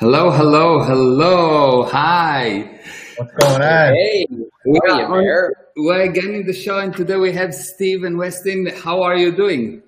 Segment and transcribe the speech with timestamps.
[0.00, 1.82] Hello, hello, hello.
[1.82, 2.80] Hi.
[3.18, 3.92] What's going on?
[3.92, 4.26] Hey,
[4.64, 8.16] we are you, on, we're again in the show, and today we have Steve and
[8.16, 8.74] Westin.
[8.74, 9.82] How are you doing?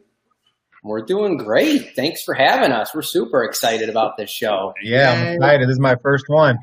[0.84, 1.96] We're doing great.
[1.96, 2.94] Thanks for having us.
[2.94, 4.74] We're super excited about this show.
[4.82, 5.66] Yeah, I'm excited.
[5.66, 6.58] This is my first one.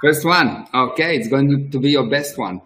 [0.00, 0.66] First one.
[0.72, 2.62] Okay, it's going to be your best one.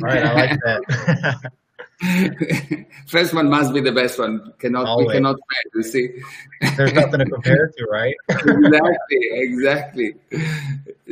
[0.00, 1.52] Right, I like that.
[3.08, 4.52] First one must be the best one.
[4.58, 5.06] Cannot Always.
[5.06, 6.08] we cannot fail, you see?
[6.76, 8.14] There's nothing to compare to, right?
[8.28, 10.14] exactly, exactly.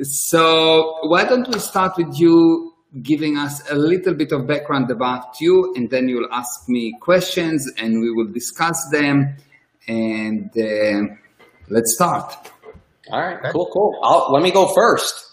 [0.02, 5.40] So why don't we start with you giving us a little bit of background about
[5.40, 9.36] you, and then you'll ask me questions, and we will discuss them.
[9.88, 11.14] And uh,
[11.68, 12.50] let's start.
[13.10, 13.98] All right, cool, cool.
[14.02, 15.31] I'll, let me go first.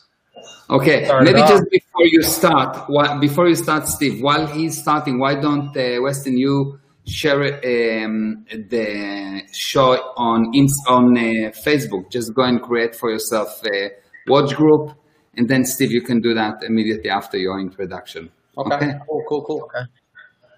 [0.70, 1.50] Okay, Start maybe off.
[1.50, 5.98] just before you start, why, before you start, Steve, while he's starting, why don't uh,
[6.02, 10.46] Weston you share um, the show on
[10.88, 12.12] on uh, Facebook?
[12.12, 13.90] Just go and create for yourself a
[14.28, 14.92] watch group,
[15.36, 18.30] and then Steve, you can do that immediately after your introduction.
[18.58, 18.92] Okay, Okay.
[19.08, 19.72] cool, cool, cool.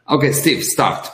[0.09, 1.07] Okay, Steve, start.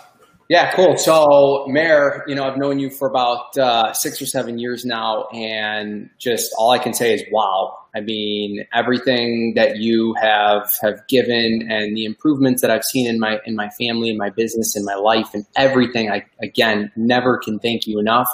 [0.49, 0.95] Yeah, cool.
[0.97, 5.27] So, Mayor, you know, I've known you for about uh, six or seven years now,
[5.33, 7.77] and just all I can say is wow.
[7.97, 13.19] I mean, everything that you have have given, and the improvements that I've seen in
[13.19, 16.11] my in my family, in my business, in my life, and everything.
[16.11, 18.27] I again never can thank you enough.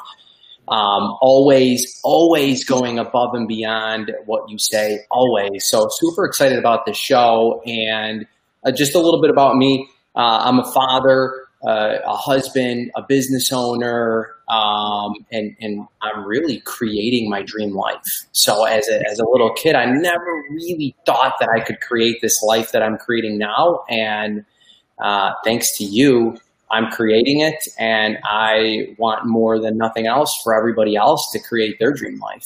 [0.68, 5.00] Um, always, always going above and beyond what you say.
[5.12, 5.66] Always.
[5.68, 8.26] So super excited about this show, and
[8.66, 9.88] uh, just a little bit about me.
[10.16, 11.34] Uh, I'm a father,
[11.66, 18.02] uh, a husband, a business owner, um, and and I'm really creating my dream life.
[18.32, 22.22] So as a, as a little kid, I never really thought that I could create
[22.22, 24.46] this life that I'm creating now, and
[25.00, 26.38] uh, thanks to you,
[26.72, 31.78] I'm creating it, and I want more than nothing else for everybody else to create
[31.80, 32.46] their dream life.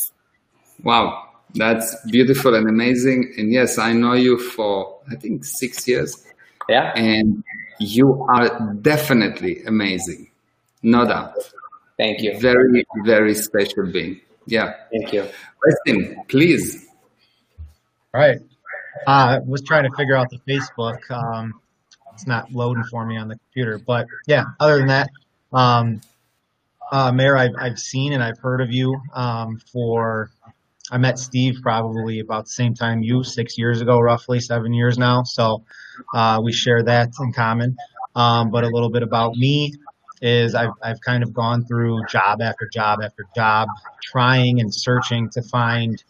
[0.83, 3.33] Wow, that's beautiful and amazing.
[3.37, 6.23] And yes, I know you for I think six years.
[6.69, 6.91] Yeah.
[6.97, 7.45] and
[7.79, 10.29] you are definitely amazing
[10.83, 11.33] no doubt
[11.97, 12.39] Thank you.
[12.39, 15.27] very very special being yeah Thank you.
[15.63, 16.87] Westin, please
[18.13, 18.39] All right.
[19.05, 20.99] Uh, I was trying to figure out the Facebook.
[21.11, 21.53] Um,
[22.13, 24.45] it's not loading for me on the computer, but yeah.
[24.59, 25.09] Other than that,
[25.53, 26.01] um,
[26.91, 30.31] uh, Mayor, I've I've seen and I've heard of you um, for.
[30.89, 34.97] I met Steve probably about the same time you, six years ago, roughly seven years
[34.97, 35.23] now.
[35.23, 35.65] So
[36.13, 37.75] uh, we share that in common.
[38.15, 39.73] Um, but a little bit about me
[40.21, 43.69] is I've I've kind of gone through job after job after job,
[44.03, 46.03] trying and searching to find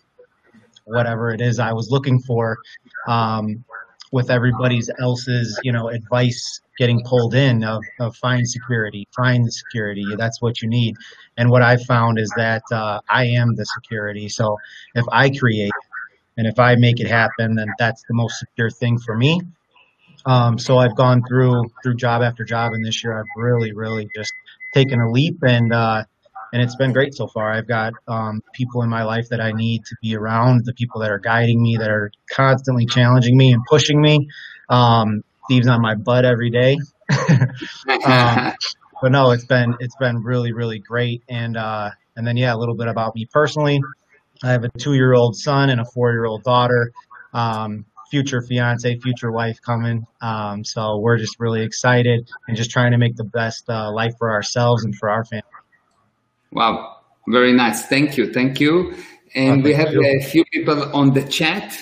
[0.85, 2.59] whatever it is I was looking for,
[3.05, 3.63] um,
[4.11, 9.51] with everybody's else's, you know, advice getting pulled in of, of find security, find the
[9.51, 10.15] security.
[10.17, 10.95] That's what you need.
[11.37, 14.29] And what I found is that uh, I am the security.
[14.29, 14.61] So
[14.95, 15.73] if I create
[16.37, 19.41] and if I make it happen, then that's the most secure thing for me.
[20.27, 24.09] Um, so I've gone through through job after job, and this year I've really, really
[24.15, 24.31] just
[24.73, 26.03] taken a leap, and uh,
[26.53, 27.51] and it's been great so far.
[27.51, 30.99] I've got um, people in my life that I need to be around, the people
[31.01, 34.27] that are guiding me, that are constantly challenging me and pushing me.
[34.69, 36.77] Um, Steve's on my butt every day,
[38.05, 38.53] Um,
[39.01, 41.23] but no, it's been it's been really, really great.
[41.29, 43.81] And uh, and then yeah, a little bit about me personally.
[44.43, 46.91] I have a two-year-old son and a four-year-old daughter.
[47.33, 50.05] Um, future fiance, future wife coming.
[50.21, 54.13] Um, so we're just really excited and just trying to make the best uh, life
[54.17, 55.43] for ourselves and for our family.
[56.51, 56.93] wow.
[57.29, 57.85] Very nice.
[57.87, 58.31] Thank you.
[58.31, 58.95] Thank you.
[59.35, 61.77] And Oh, we have a few people on the chat.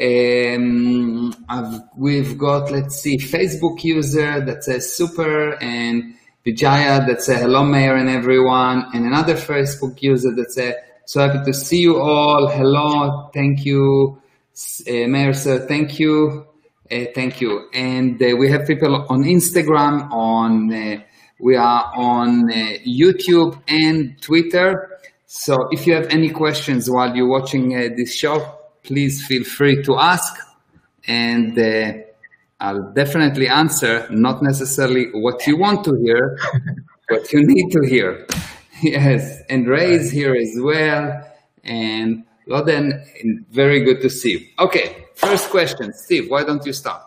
[0.00, 6.14] Um, I've, we've got let's see facebook user that says super and
[6.44, 10.74] Vijaya that says hello mayor and everyone and another facebook user that says
[11.06, 12.48] so happy to see you all.
[12.48, 13.30] Hello.
[13.32, 14.20] Thank you
[14.88, 16.46] uh, mayor sir thank you.
[16.90, 17.68] Uh, thank you.
[17.74, 21.02] And uh, we have people on instagram on
[21.38, 22.48] we are on
[22.86, 24.98] youtube and twitter.
[25.26, 29.96] So if you have any questions while you're watching this show please feel free to
[29.98, 30.32] ask.
[31.08, 31.58] And
[32.58, 36.38] I'll definitely answer, not necessarily what you want to hear,
[37.08, 38.26] what you need to hear.
[38.82, 41.26] Yes, and Ray is here as well,
[41.64, 43.04] and Loden,
[43.50, 44.46] very good to see you.
[44.58, 47.02] Okay, first question, Steve, why don't you start?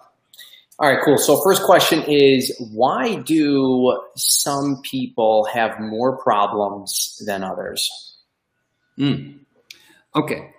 [0.79, 1.17] All right, cool.
[1.17, 7.89] So first question is why do some people have more problems than others?
[8.97, 9.39] Mm.
[10.15, 10.51] Okay,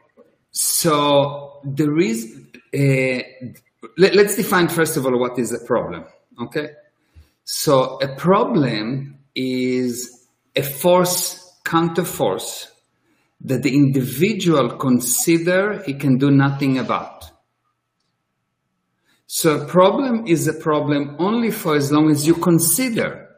[0.50, 3.22] so the reason, uh,
[3.98, 6.04] let, let's define first of all what is a problem.
[6.40, 6.70] Okay,
[7.44, 12.69] so a problem is a force, counter force
[13.42, 17.30] that the individual consider he can do nothing about.
[19.26, 23.28] So a problem is a problem only for as long as you consider.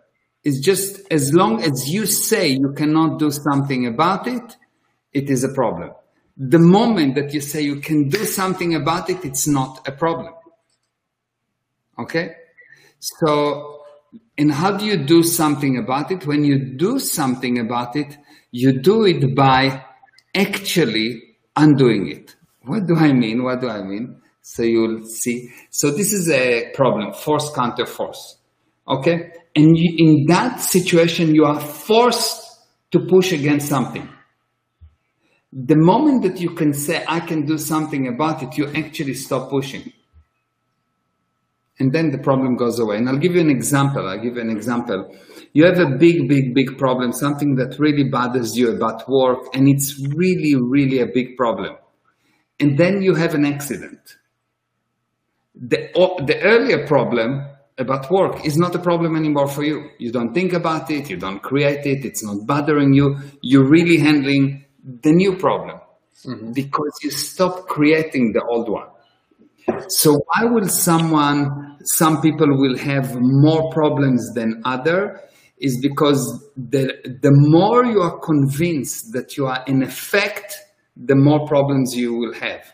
[0.43, 4.57] It's just as long as you say you cannot do something about it,
[5.13, 5.93] it is a problem.
[6.37, 10.33] The moment that you say you can do something about it, it's not a problem.
[11.99, 12.37] Okay?
[12.99, 13.83] So,
[14.39, 16.27] and how do you do something about it?
[16.27, 18.17] When you do something about it,
[18.51, 19.85] you do it by
[20.35, 21.23] actually
[21.57, 22.37] undoing it.
[22.63, 23.43] What do I mean?
[23.43, 24.21] What do I mean?
[24.41, 25.51] So you'll see.
[25.71, 28.39] So this is a problem, force counter force.
[28.87, 29.33] Okay?
[29.55, 34.09] And you, in that situation, you are forced to push against something.
[35.53, 39.51] The moment that you can say, I can do something about it, you actually stop
[39.51, 39.93] pushing.
[41.79, 42.99] And then the problem goes away.
[42.99, 44.09] And I'll give you an example.
[44.09, 45.15] I'll give you an example.
[45.53, 49.69] You have a big, big, big problem, something that really bothers you about work, and
[49.69, 51.77] it's really, really a big problem.
[52.59, 54.17] And then you have an accident.
[55.55, 55.91] The,
[56.27, 57.47] the earlier problem
[57.79, 59.91] about work is not a problem anymore for you.
[59.99, 63.19] You don't think about it, you don't create it, it's not bothering you.
[63.43, 65.81] You're really handling the new problem
[66.25, 66.53] mm-hmm.
[66.53, 68.89] because you stop creating the old one.
[69.89, 75.21] So why will someone, some people will have more problems than other
[75.59, 80.55] is because the, the more you are convinced that you are in effect,
[80.97, 82.73] the more problems you will have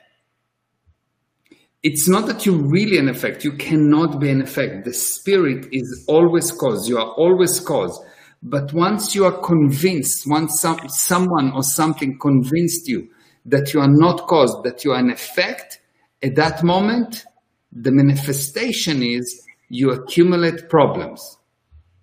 [1.82, 3.44] it's not that you're really an effect.
[3.44, 4.84] You cannot be an effect.
[4.84, 6.88] The spirit is always cause.
[6.88, 7.98] You are always cause.
[8.42, 13.08] But once you are convinced, once some, someone or something convinced you
[13.46, 15.80] that you are not cause, that you are an effect,
[16.22, 17.24] at that moment,
[17.72, 21.38] the manifestation is you accumulate problems.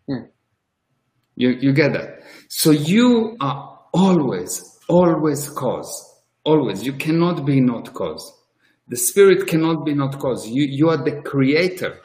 [0.08, 0.26] Hmm.
[1.36, 2.20] You, you get that?
[2.50, 6.14] So you are always, always cause.
[6.44, 6.86] Always.
[6.86, 8.32] You cannot be not cause.
[8.88, 10.48] The spirit cannot be not cause.
[10.48, 12.00] You, you are the creator,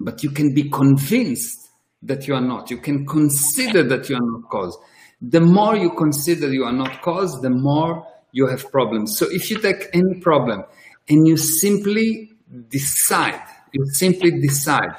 [0.00, 1.68] but you can be convinced
[2.02, 2.70] that you are not.
[2.70, 4.76] You can consider that you are not cause.
[5.20, 9.18] The more you consider you are not cause, the more you have problems.
[9.18, 10.64] So if you take any problem
[11.08, 12.32] and you simply
[12.68, 14.94] decide, you simply decide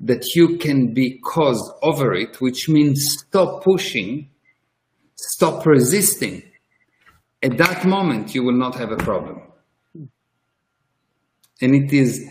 [0.00, 4.30] that you can be caused over it, which means stop pushing,
[5.16, 6.42] stop resisting,
[7.42, 9.42] at that moment you will not have a problem
[11.60, 12.24] and it is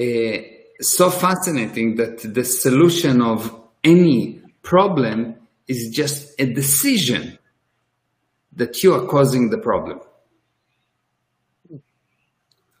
[0.00, 0.42] uh,
[0.80, 3.54] so fascinating that the solution of
[3.84, 5.36] any problem
[5.68, 7.38] is just a decision
[8.54, 10.00] that you are causing the problem.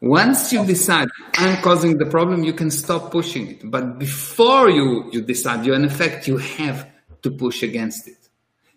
[0.02, 3.70] Once you decide, I'm causing the problem, you can stop pushing it.
[3.70, 6.88] But before you, you decide, you in effect, you have
[7.22, 8.16] to push against it.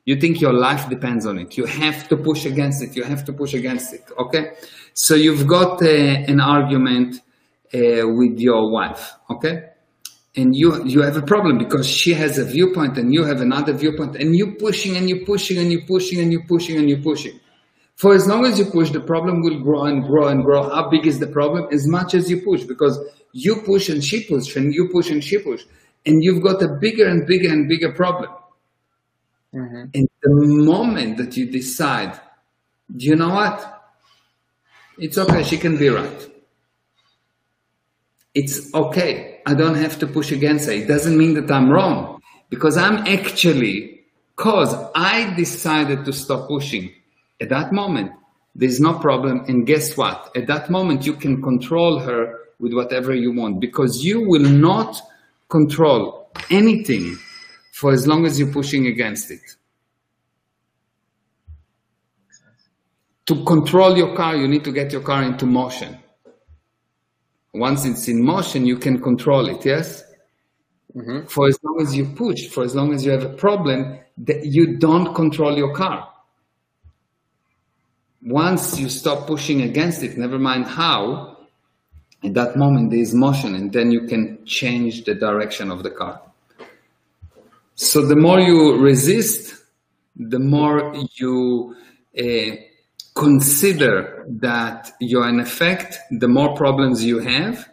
[0.05, 1.57] You think your life depends on it.
[1.57, 2.95] You have to push against it.
[2.95, 4.03] You have to push against it.
[4.19, 4.51] Okay.
[4.93, 7.15] So you've got uh, an argument
[7.73, 9.13] uh, with your wife.
[9.31, 9.69] Okay.
[10.35, 13.73] And you, you have a problem because she has a viewpoint and you have another
[13.73, 17.01] viewpoint and you're pushing and you're pushing and you're pushing and you're pushing and you're
[17.01, 17.39] pushing.
[17.95, 20.69] For as long as you push, the problem will grow and grow and grow.
[20.69, 21.67] How big is the problem?
[21.71, 22.99] As much as you push, because
[23.31, 25.63] you push and she push and you push and she push.
[26.05, 28.31] And you've got a bigger and bigger and bigger problem.
[29.53, 29.85] Mm-hmm.
[29.93, 32.19] And the moment that you decide,
[32.95, 33.83] do you know what?
[34.97, 36.29] It's okay, she can be right.
[38.33, 39.41] It's okay.
[39.45, 40.73] I don't have to push against her.
[40.73, 46.91] It doesn't mean that I'm wrong because I'm actually, cause I decided to stop pushing.
[47.41, 48.11] At that moment,
[48.55, 49.45] there's no problem.
[49.47, 50.31] And guess what?
[50.35, 55.01] At that moment, you can control her with whatever you want because you will not
[55.49, 57.17] control anything
[57.73, 59.41] for as long as you're pushing against it.
[63.25, 65.97] To control your car, you need to get your car into motion.
[67.53, 70.03] Once it's in motion, you can control it, yes?
[70.95, 71.25] Mm-hmm.
[71.27, 74.45] For as long as you push, for as long as you have a problem, that
[74.45, 76.14] you don't control your car.
[78.25, 81.37] Once you stop pushing against it, never mind how,
[82.23, 85.91] at that moment there is motion and then you can change the direction of the
[85.91, 86.19] car.
[87.75, 89.55] So the more you resist,
[90.15, 91.75] the more you
[92.17, 92.55] uh,
[93.13, 97.69] consider that you're in effect, the more problems you have.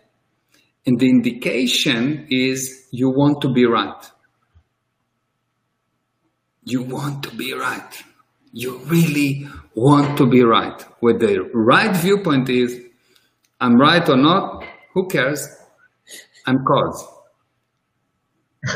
[0.84, 4.10] And the indication is you want to be right.
[6.64, 8.02] You want to be right.
[8.52, 10.80] You really want to be right.
[11.00, 12.80] Where the right viewpoint is,
[13.60, 15.48] I'm right or not, who cares?
[16.46, 17.06] I'm cause.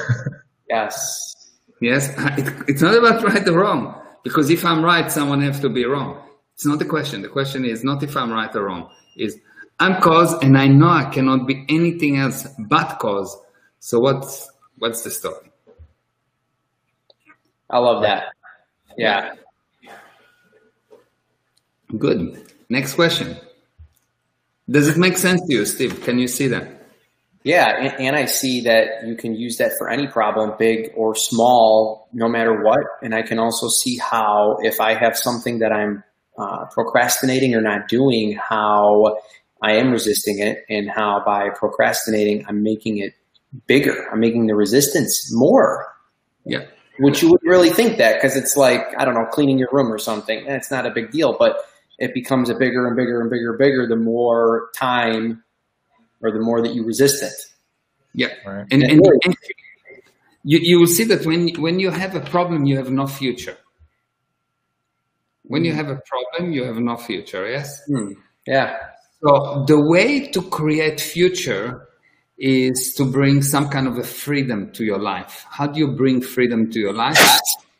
[0.69, 1.53] Yes.
[1.81, 2.09] Yes.
[2.39, 4.03] It, it's not about right or wrong.
[4.25, 6.21] Because if I'm right, someone has to be wrong.
[6.55, 7.23] It's not the question.
[7.23, 8.91] The question is not if I'm right or wrong.
[9.17, 9.39] Is
[9.79, 13.37] I'm cause and I know I cannot be anything else but cause.
[13.79, 15.53] So what's what's the story?
[17.71, 18.33] I love that.
[18.97, 19.35] Yeah.
[21.97, 22.53] Good.
[22.69, 23.37] Next question.
[24.69, 26.03] Does it make sense to you, Steve?
[26.03, 26.77] Can you see that?
[27.45, 31.15] Yeah, and, and, I see that you can use that for any problem, big or
[31.15, 32.81] small, no matter what.
[33.03, 36.03] And I can also see how, if I have something that I'm
[36.37, 39.19] uh, procrastinating or not doing, how
[39.63, 43.15] I am resisting it, and how by procrastinating, I'm making it
[43.69, 44.09] bigger.
[44.13, 45.87] I'm making the resistance more.
[46.45, 46.65] Yeah.
[46.99, 49.93] Which you wouldn't really think that because it's like, I don't know, cleaning your room
[49.93, 50.37] or something.
[50.37, 51.59] And it's not a big deal, but
[51.99, 55.43] it becomes a bigger and bigger and bigger and bigger the more time
[56.21, 57.33] or the more that you resist it.
[58.15, 58.29] Yeah.
[58.47, 58.67] Right.
[58.71, 59.37] And, and, and,
[60.45, 63.57] you, you will see that when, when you have a problem, you have no future.
[65.43, 65.79] When you hmm.
[65.79, 67.81] have a problem, you have no future, yes?
[67.89, 68.17] Mm.
[68.47, 68.77] Yeah.
[69.23, 71.89] So the way to create future
[72.39, 75.47] is to bring some kind of a freedom to your life.
[75.51, 77.19] How do you bring freedom to your life?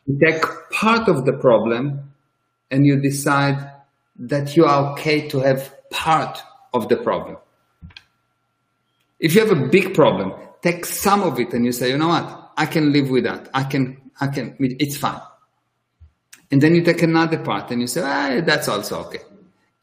[0.05, 2.11] You take part of the problem
[2.71, 3.71] and you decide
[4.19, 6.41] that you are okay to have part
[6.73, 7.37] of the problem.
[9.19, 12.09] If you have a big problem, take some of it and you say, you know
[12.09, 12.51] what?
[12.57, 13.49] I can live with that.
[13.53, 15.21] I can, I can, it's fine.
[16.51, 19.19] And then you take another part and you say, ah, that's also okay.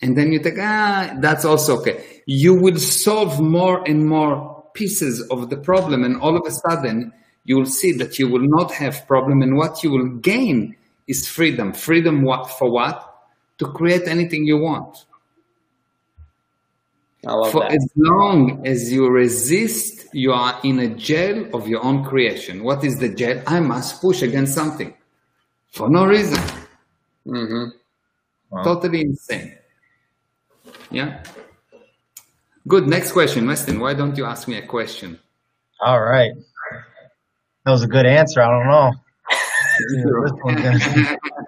[0.01, 2.23] And then you take, ah, that's also okay.
[2.27, 6.05] You will solve more and more pieces of the problem.
[6.05, 7.13] And all of a sudden,
[7.45, 9.43] you will see that you will not have problem.
[9.43, 10.77] And what you will gain
[11.07, 11.73] is freedom.
[11.73, 12.25] Freedom
[12.59, 13.14] for what?
[13.59, 15.05] To create anything you want.
[17.25, 17.73] For that.
[17.73, 22.63] as long as you resist, you are in a jail of your own creation.
[22.63, 23.43] What is the jail?
[23.47, 24.93] I must push against something
[25.71, 26.39] for no reason.
[27.27, 27.71] Mm-hmm.
[28.51, 28.63] Wow.
[28.63, 29.57] Totally insane.
[30.91, 31.23] Yeah.
[32.69, 32.89] Good.
[32.89, 33.81] Next question, Weston.
[33.81, 35.19] Why don't you ask me a question?
[35.81, 36.33] All right.
[37.65, 38.43] That was a good answer.
[38.43, 38.93] I don't know.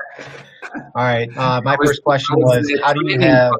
[0.94, 1.28] All right.
[1.36, 3.52] Uh, my first question was How do you have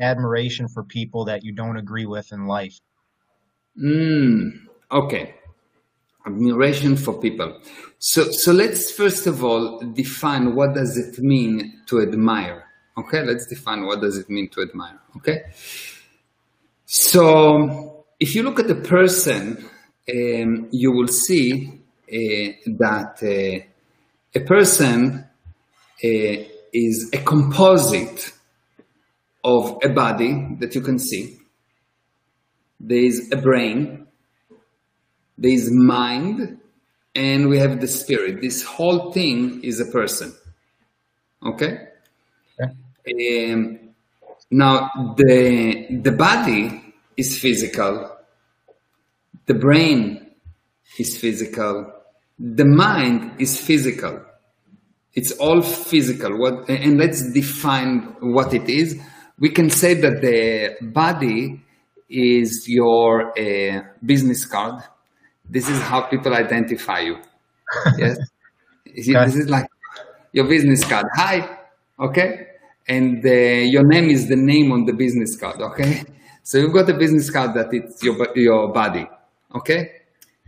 [0.00, 2.80] admiration for people that you don't agree with in life?
[3.80, 5.34] Mm, okay.
[6.26, 7.60] Admiration for people.
[7.98, 12.64] So, so let's first of all define what does it mean to admire.
[12.98, 14.98] Okay, let's define what does it mean to admire.
[15.16, 15.44] Okay,
[16.86, 19.68] so if you look at the person,
[20.10, 21.68] um, you will see
[22.08, 23.66] uh, that uh,
[24.34, 25.26] a person
[26.02, 28.32] is a composite
[29.44, 31.38] of a body that you can see.
[32.80, 34.06] There is a brain,
[35.38, 36.58] there is mind,
[37.14, 38.40] and we have the spirit.
[38.42, 40.34] This whole thing is a person.
[41.44, 41.78] Okay?
[42.60, 43.52] okay.
[43.52, 43.78] Um,
[44.50, 48.16] now, the, the body is physical,
[49.46, 50.30] the brain
[50.98, 51.92] is physical,
[52.38, 54.25] the mind is physical.
[55.16, 56.38] It's all physical.
[56.38, 59.00] What, and let's define what it is
[59.38, 61.62] we can say that the body
[62.08, 64.82] is your uh, business card.
[65.48, 67.16] This is how people identify you.
[67.98, 68.18] yes.
[68.84, 69.66] This is like
[70.32, 71.06] your business card.
[71.14, 71.58] Hi.
[72.00, 72.46] Okay.
[72.88, 75.60] And uh, your name is the name on the business card.
[75.60, 76.04] Okay.
[76.42, 79.06] So you've got a business card that it's your, your body.
[79.54, 79.90] Okay.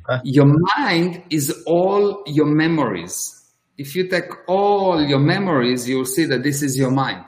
[0.08, 0.20] okay.
[0.25, 0.46] Your
[0.76, 3.38] mind is all your memories.
[3.78, 7.26] If you take all your memories, you'll see that this is your mind.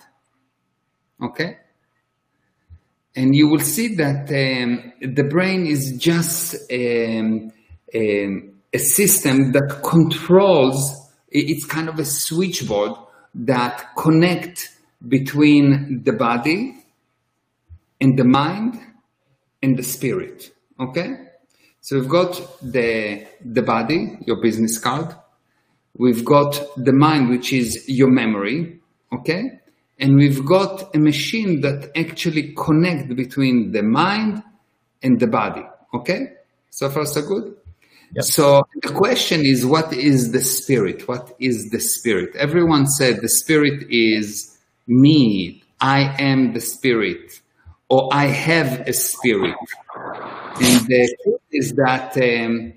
[1.23, 1.59] Okay?
[3.15, 7.53] And you will see that um, the brain is just um,
[7.95, 12.93] um, a system that controls, it's kind of a switchboard
[13.35, 14.77] that connect
[15.07, 16.85] between the body
[18.01, 18.81] and the mind
[19.63, 20.51] and the spirit.
[20.81, 21.29] Okay?
[21.81, 25.15] So we've got the, the body, your business card.
[25.97, 28.81] We've got the mind, which is your memory.
[29.13, 29.61] Okay?
[30.01, 34.43] and we've got a machine that actually connect between the mind
[35.03, 35.63] and the body
[35.95, 36.33] okay
[36.71, 37.55] so far so good
[38.13, 38.25] yep.
[38.25, 43.29] so the question is what is the spirit what is the spirit everyone said the
[43.29, 47.41] spirit is me i am the spirit
[47.89, 49.57] or i have a spirit
[50.63, 52.73] and the truth is that um,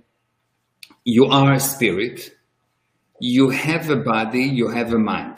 [1.06, 2.36] you are a spirit
[3.32, 5.38] you have a body you have a mind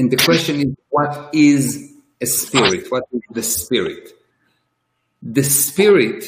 [0.00, 1.92] and the question is, what is
[2.22, 2.86] a spirit?
[2.90, 4.08] What is the spirit?
[5.22, 6.24] The spirit,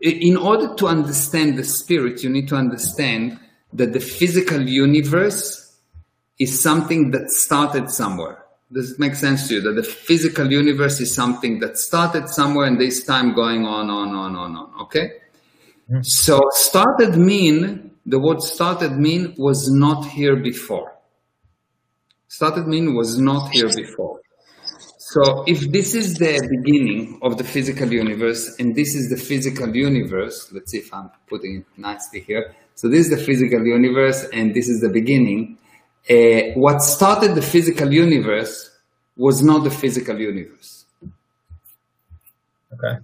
[0.00, 3.38] in order to understand the spirit, you need to understand
[3.74, 5.76] that the physical universe
[6.38, 8.42] is something that started somewhere.
[8.72, 12.66] Does it make sense to you that the physical universe is something that started somewhere
[12.66, 14.80] and this time going on, on, on, on, on?
[14.80, 15.10] Okay.
[15.90, 16.00] Mm-hmm.
[16.02, 20.94] So started mean the word started mean was not here before.
[22.28, 24.20] Started mean was not here before.
[24.98, 29.74] So if this is the beginning of the physical universe and this is the physical
[29.74, 32.54] universe, let's see if I'm putting it nicely here.
[32.74, 35.58] So this is the physical universe and this is the beginning.
[36.10, 38.70] Uh, what started the physical universe
[39.16, 40.84] was not the physical universe.
[42.72, 42.98] Okay.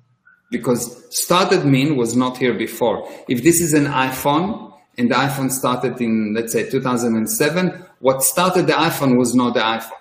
[0.50, 3.08] Because started mean was not here before.
[3.28, 8.66] If this is an iPhone and the iPhone started in, let's say, 2007, what started
[8.66, 9.92] the iPhone was not the iPhone.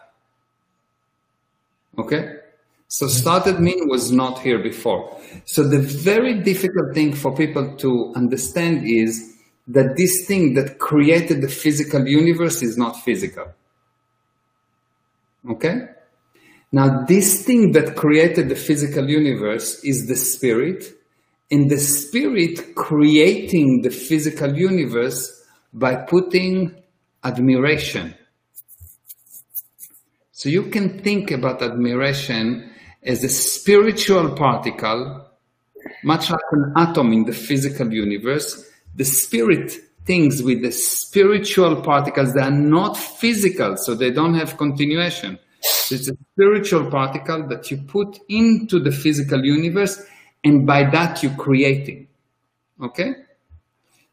[1.98, 2.36] Okay?
[2.88, 5.20] So started mean was not here before.
[5.46, 9.36] So the very difficult thing for people to understand is
[9.68, 13.54] that this thing that created the physical universe is not physical.
[15.48, 15.88] Okay?
[16.72, 20.99] Now, this thing that created the physical universe is the spirit,
[21.52, 26.76] and the spirit creating the physical universe by putting
[27.24, 28.14] admiration.
[30.32, 32.72] So you can think about admiration
[33.04, 35.26] as a spiritual particle,
[36.04, 39.74] much like an atom in the physical universe, the spirit
[40.06, 45.38] things with the spiritual particles they are not physical so they don't have continuation
[45.92, 50.02] it's a spiritual particle that you put into the physical universe
[50.44, 52.08] and by that you're creating
[52.82, 53.14] okay?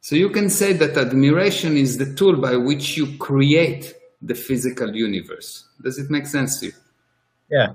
[0.00, 4.94] So you can say that admiration is the tool by which you create the physical
[4.94, 5.64] universe.
[5.82, 6.72] Does it make sense to you?
[7.50, 7.72] Yeah.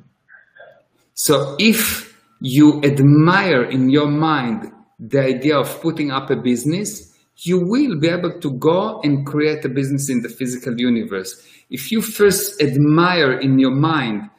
[1.14, 7.60] So if you admire in your mind the idea of putting up a business, you
[7.60, 11.46] will be able to go and create a business in the physical universe.
[11.70, 14.30] If you first admire in your mind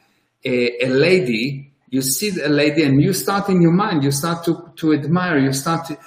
[0.45, 4.43] a, a lady, you see a lady and you start in your mind, you start
[4.43, 5.97] to, to admire, you start to,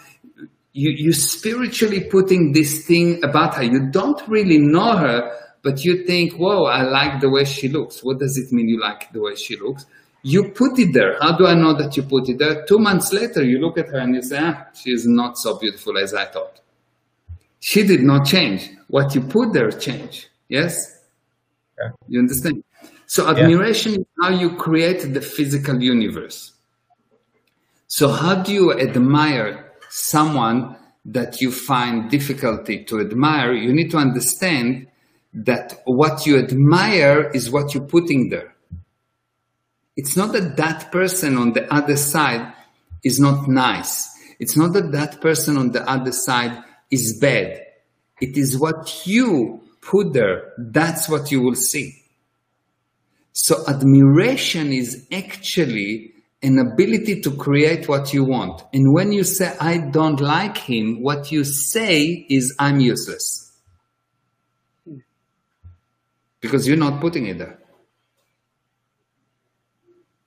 [0.73, 3.63] you, you spiritually putting this thing about her.
[3.63, 5.31] You don't really know her,
[5.63, 8.03] but you think, whoa, I like the way she looks.
[8.03, 9.87] What does it mean you like the way she looks?
[10.25, 11.19] You put it there.
[11.21, 12.65] How do I know that you put it there?
[12.67, 15.57] Two months later, you look at her and you say, ah, she is not so
[15.57, 16.63] beautiful as I thought.
[17.61, 18.71] She did not change.
[18.89, 20.31] What you put there changed.
[20.49, 20.99] Yes?
[21.79, 21.91] Yeah.
[22.09, 22.65] You understand?
[23.07, 23.99] So admiration yeah.
[23.99, 26.53] is how you create the physical universe.
[27.87, 33.53] So how do you admire someone that you find difficulty to admire?
[33.53, 34.89] You need to understand
[35.33, 38.55] that what you admire is what you're putting there.
[39.97, 42.53] It's not that that person on the other side
[43.05, 44.11] is not nice.
[44.41, 47.63] It's not that that person on the other side is bad.
[48.21, 50.53] It is what you put there.
[50.59, 52.03] That's what you will see.
[53.39, 58.63] So admiration is actually an ability to create what you want.
[58.73, 63.53] And when you say, I don't like him, what you say is, I'm useless.
[66.41, 67.59] Because you're not putting it there.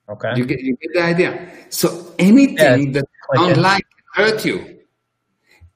[0.08, 0.32] Okay.
[0.36, 1.52] You get you get the idea.
[1.68, 4.78] So anything yeah, that you don't like hurt you.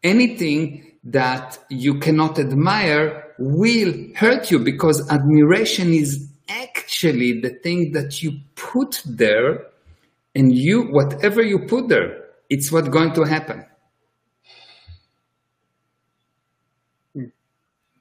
[0.05, 8.23] Anything that you cannot admire will hurt you because admiration is actually the thing that
[8.23, 9.67] you put there
[10.35, 13.65] and you whatever you put there it's what's going to happen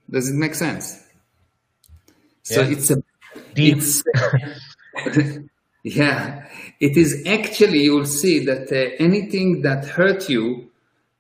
[0.10, 1.04] does it make sense
[2.44, 2.72] so yeah.
[2.72, 2.98] it's a
[3.56, 3.78] Deep.
[3.78, 4.04] it's
[5.84, 6.48] Yeah,
[6.80, 10.72] it is actually, you'll see that uh, anything that hurt you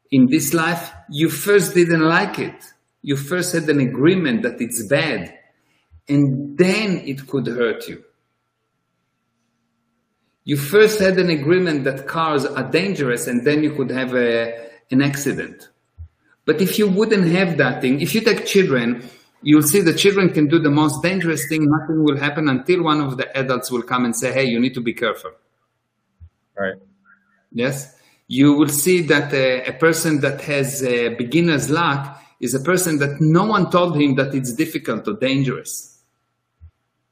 [0.09, 2.63] in this life, you first didn't like it.
[3.01, 5.37] You first had an agreement that it's bad,
[6.07, 8.03] and then it could hurt you.
[10.45, 14.69] You first had an agreement that cars are dangerous, and then you could have a,
[14.91, 15.69] an accident.
[16.45, 19.07] But if you wouldn't have that thing, if you take children,
[19.41, 21.65] you'll see the children can do the most dangerous thing.
[21.65, 24.73] Nothing will happen until one of the adults will come and say, hey, you need
[24.73, 25.31] to be careful.
[26.57, 26.75] Right.
[27.53, 27.95] Yes.
[28.27, 32.99] You will see that a, a person that has a beginner's luck is a person
[32.99, 35.92] that no one told him that it's difficult or dangerous.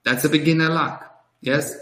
[0.04, 1.24] That's a beginner luck.
[1.42, 1.76] Yes.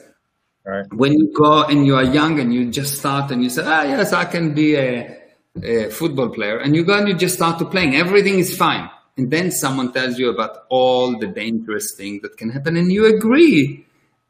[0.66, 0.86] Right.
[0.94, 3.84] When you go and you are young and you just start and you say, ah,
[3.84, 5.18] yes, I can be a,
[5.64, 6.60] a football player.
[6.60, 7.96] And you go and you just start to playing.
[7.96, 12.50] Everything is fine and then someone tells you about all the dangerous things that can
[12.50, 13.86] happen and you agree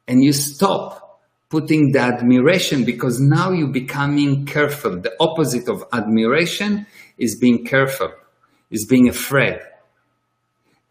[0.08, 6.84] and you stop putting the admiration because now you're becoming careful the opposite of admiration
[7.18, 8.12] is being careful
[8.72, 9.60] is being afraid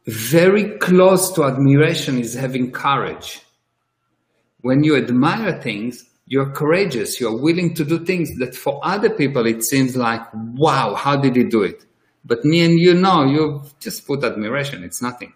[0.07, 3.41] very close to admiration is having courage.
[4.62, 7.19] When you admire things, you're courageous.
[7.19, 11.35] You're willing to do things that for other people it seems like, wow, how did
[11.35, 11.85] he do it?
[12.25, 14.83] But me and you know, you just put admiration.
[14.83, 15.33] It's nothing.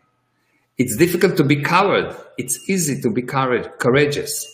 [0.78, 2.16] It's difficult to be coward.
[2.38, 4.50] It's easy to be courageous.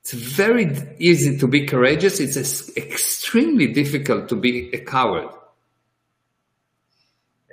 [0.00, 2.20] It's very easy to be courageous.
[2.20, 5.28] It's extremely difficult to be a coward.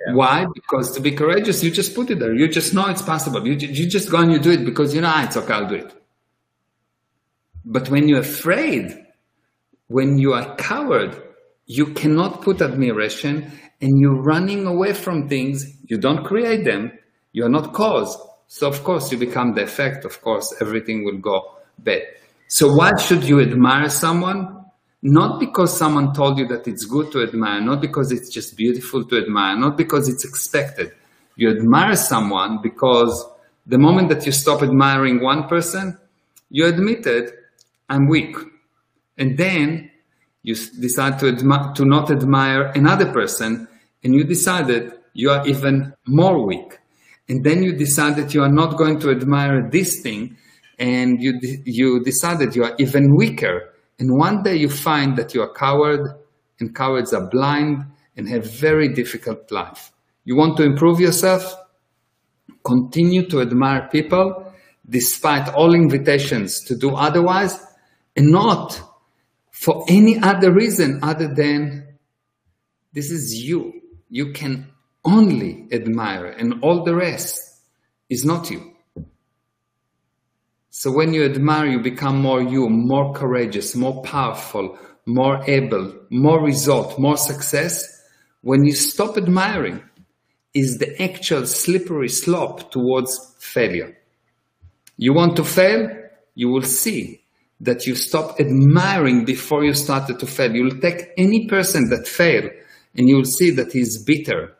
[0.06, 0.14] Yeah.
[0.14, 0.46] Why?
[0.54, 2.34] Because to be courageous, you just put it there.
[2.34, 3.46] You just know it's possible.
[3.46, 5.68] You, you just go and you do it because you know, ah, it's okay, I'll
[5.68, 5.92] do it.
[7.64, 9.06] But when you're afraid,
[9.88, 11.22] when you are coward,
[11.66, 15.64] you cannot put admiration and you're running away from things.
[15.86, 16.92] You don't create them.
[17.32, 18.16] You're not cause.
[18.48, 20.04] So of course you become the effect.
[20.04, 22.02] Of course, everything will go bad.
[22.48, 24.63] So why should you admire someone?
[25.06, 29.04] Not because someone told you that it's good to admire, not because it's just beautiful
[29.04, 30.92] to admire, not because it's expected.
[31.36, 33.26] You admire someone because
[33.66, 35.98] the moment that you stop admiring one person,
[36.48, 37.34] you admitted,
[37.90, 38.34] I'm weak.
[39.18, 39.90] And then
[40.42, 43.68] you decide to, admi- to not admire another person
[44.02, 46.78] and you decided you are even more weak.
[47.28, 50.38] And then you decide that you are not going to admire this thing
[50.78, 53.73] and you, you decided you are even weaker.
[53.98, 56.00] And one day you find that you are coward
[56.60, 57.84] and cowards are blind
[58.16, 59.92] and have very difficult life.
[60.24, 61.54] You want to improve yourself?
[62.64, 64.52] Continue to admire people
[64.88, 67.58] despite all invitations to do otherwise
[68.16, 68.80] and not
[69.50, 71.86] for any other reason other than
[72.92, 73.80] this is you.
[74.08, 74.70] You can
[75.04, 77.40] only admire and all the rest
[78.08, 78.73] is not you.
[80.76, 86.42] So when you admire, you become more you, more courageous, more powerful, more able, more
[86.42, 88.02] result, more success.
[88.40, 89.84] When you stop admiring,
[90.52, 93.96] is the actual slippery slope towards failure.
[94.96, 95.90] You want to fail?
[96.34, 97.22] You will see
[97.60, 100.56] that you stop admiring before you started to fail.
[100.56, 102.50] You'll take any person that failed
[102.96, 104.56] and you'll see that he's bitter.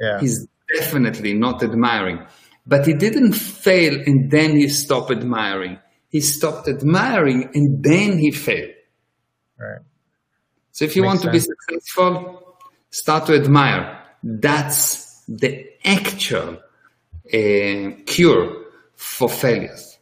[0.00, 0.20] Yeah.
[0.20, 2.26] He's definitely not admiring.
[2.66, 5.78] But he didn't fail and then he stopped admiring.
[6.08, 8.72] He stopped admiring and then he failed.
[9.58, 9.80] Right.
[10.72, 12.56] So if you Makes want to be successful,
[12.90, 14.02] start to admire.
[14.22, 16.58] That's the actual
[17.32, 18.64] uh, cure
[18.96, 19.98] for failures.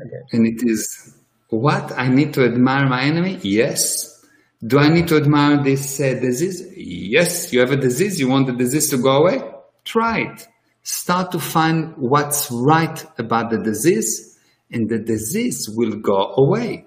[0.00, 0.10] Okay.
[0.32, 1.16] And it is
[1.50, 3.38] what I need to admire my enemy?
[3.42, 4.24] Yes.
[4.66, 6.72] Do I need to admire this uh, disease?
[6.76, 7.52] Yes.
[7.52, 9.42] You have a disease, you want the disease to go away?
[9.84, 10.48] Try it.
[10.82, 14.38] Start to find what's right about the disease,
[14.70, 16.86] and the disease will go away.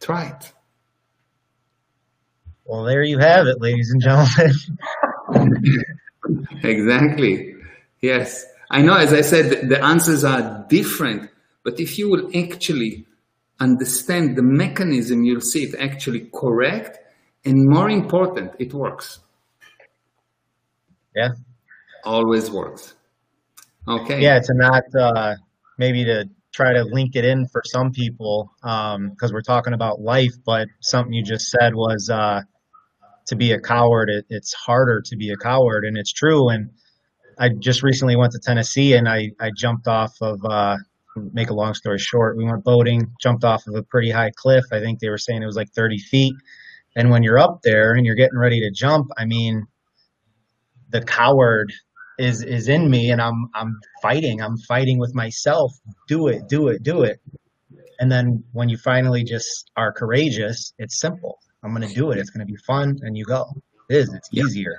[0.00, 0.52] Try it.
[2.64, 4.52] Well, there you have it, ladies and gentlemen.
[6.62, 7.54] exactly.
[8.00, 8.44] Yes.
[8.70, 11.30] I know, as I said, the answers are different,
[11.64, 13.06] but if you will actually
[13.58, 16.98] understand the mechanism, you'll see it actually correct.
[17.44, 19.20] And more important, it works.
[21.16, 21.30] Yeah,
[22.08, 22.94] always works.
[23.86, 24.20] Okay.
[24.20, 25.34] Yeah, to not uh,
[25.78, 30.00] maybe to try to link it in for some people because um, we're talking about
[30.00, 32.40] life, but something you just said was uh,
[33.26, 34.10] to be a coward.
[34.10, 36.48] It, it's harder to be a coward, and it's true.
[36.48, 36.70] And
[37.38, 40.44] I just recently went to Tennessee, and I I jumped off of.
[40.44, 40.76] Uh,
[41.32, 44.64] make a long story short, we went boating, jumped off of a pretty high cliff.
[44.70, 46.34] I think they were saying it was like 30 feet.
[46.94, 49.66] And when you're up there and you're getting ready to jump, I mean,
[50.90, 51.72] the coward
[52.18, 54.42] is is in me and I'm I'm fighting.
[54.42, 55.72] I'm fighting with myself.
[56.08, 57.20] Do it, do it, do it.
[58.00, 61.38] And then when you finally just are courageous, it's simple.
[61.62, 62.18] I'm gonna do it.
[62.18, 63.46] It's gonna be fun and you go.
[63.88, 64.76] It is, it's easier.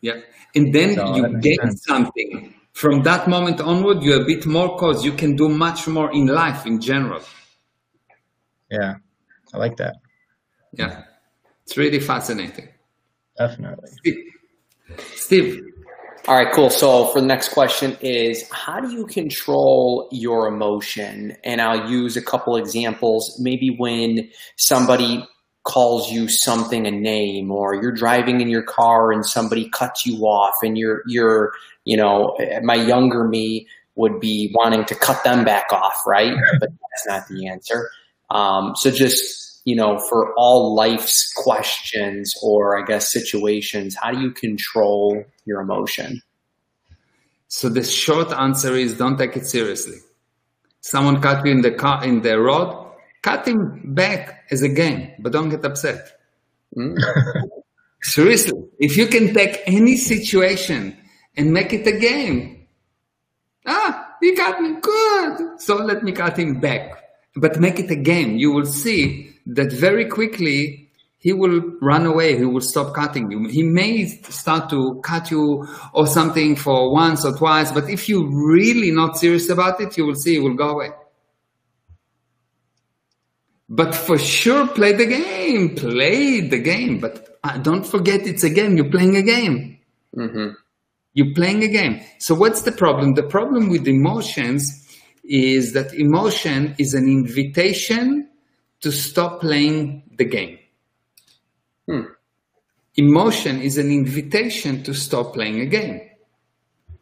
[0.00, 0.20] Yeah.
[0.54, 1.84] And then so you gain sense.
[1.86, 2.54] something.
[2.72, 6.26] From that moment onward, you're a bit more cause you can do much more in
[6.26, 7.22] life in general.
[8.70, 8.94] Yeah.
[9.52, 9.94] I like that.
[10.72, 11.04] Yeah.
[11.64, 12.68] It's really fascinating.
[13.38, 13.90] Definitely.
[13.96, 14.24] Steve.
[15.14, 15.60] Steve
[16.26, 16.70] all right, cool.
[16.70, 21.36] So for the next question is how do you control your emotion?
[21.44, 23.38] And I'll use a couple examples.
[23.40, 25.26] Maybe when somebody
[25.64, 30.18] calls you something a name or you're driving in your car and somebody cuts you
[30.24, 31.52] off and you're you're
[31.84, 36.68] you know my younger me would be wanting to cut them back off right but
[36.68, 37.88] that's not the answer
[38.28, 44.20] um, so just you know, for all life's questions or I guess situations, how do
[44.20, 46.22] you control your emotion?
[47.48, 49.98] So the short answer is don't take it seriously.
[50.80, 55.12] Someone cut you in the car in the road, cut him back as a game,
[55.18, 56.12] but don't get upset.
[56.76, 56.98] Mm.
[58.02, 60.94] Seriously, if you can take any situation
[61.36, 62.66] and make it a game,
[63.64, 67.02] ah, he got me good, so let me cut him back.
[67.34, 68.36] But make it a game.
[68.36, 70.83] You will see that very quickly
[71.24, 72.36] he will run away.
[72.36, 73.48] He will stop cutting you.
[73.48, 78.28] He may start to cut you or something for once or twice, but if you're
[78.30, 80.90] really not serious about it, you will see he will go away.
[83.70, 85.74] But for sure, play the game.
[85.74, 87.00] Play the game.
[87.00, 88.76] But uh, don't forget it's a game.
[88.76, 89.78] You're playing a game.
[90.14, 90.48] Mm-hmm.
[91.14, 92.02] You're playing a game.
[92.18, 93.14] So what's the problem?
[93.14, 94.86] The problem with emotions
[95.24, 98.28] is that emotion is an invitation
[98.82, 100.58] to stop playing the game.
[101.88, 102.02] Hmm.
[102.96, 106.00] Emotion is an invitation to stop playing a game.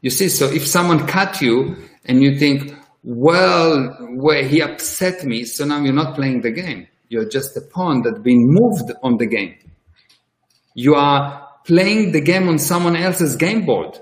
[0.01, 5.45] You see, so if someone cut you and you think, well, where he upset me,
[5.45, 6.89] so now you're not playing the game.
[7.09, 9.55] You're just a pawn that's being moved on the game.
[10.75, 13.99] You are playing the game on someone else's game board.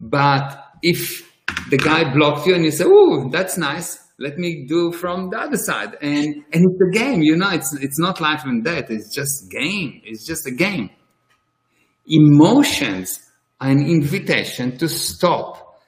[0.00, 1.28] But if
[1.70, 5.38] the guy blocked you and you say, oh, that's nice, let me do from the
[5.38, 5.96] other side.
[6.02, 8.90] And, and it's a game, you know, it's, it's not life and death.
[8.90, 10.02] It's just game.
[10.04, 10.90] It's just a game.
[12.06, 13.18] Emotions
[13.60, 15.80] are an invitation to stop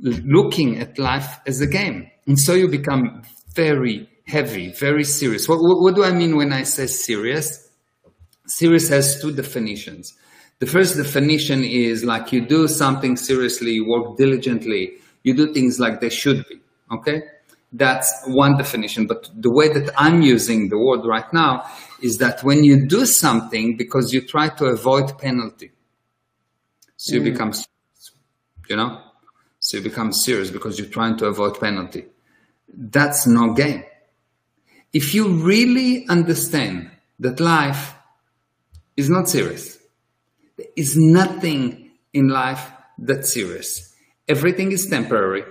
[0.00, 2.10] looking at life as a game.
[2.26, 3.22] And so you become
[3.54, 5.48] very heavy, very serious.
[5.48, 7.70] What, what, what, do I mean when I say serious?
[8.46, 10.12] Serious has two definitions.
[10.58, 15.80] The first definition is like you do something seriously, you work diligently, you do things
[15.80, 16.60] like they should be.
[16.92, 17.22] Okay?
[17.72, 19.06] That's one definition.
[19.06, 21.64] But the way that I'm using the word right now
[22.02, 25.72] is that when you do something because you try to avoid penalty,
[26.96, 27.24] so you mm.
[27.24, 27.52] become,
[28.68, 29.00] you know,
[29.60, 32.06] so you become serious because you're trying to avoid penalty.
[32.72, 33.84] That's no game.
[34.92, 37.94] If you really understand that life
[38.96, 39.78] is not serious,
[40.56, 43.94] there is nothing in life that's serious.
[44.26, 45.44] Everything is temporary.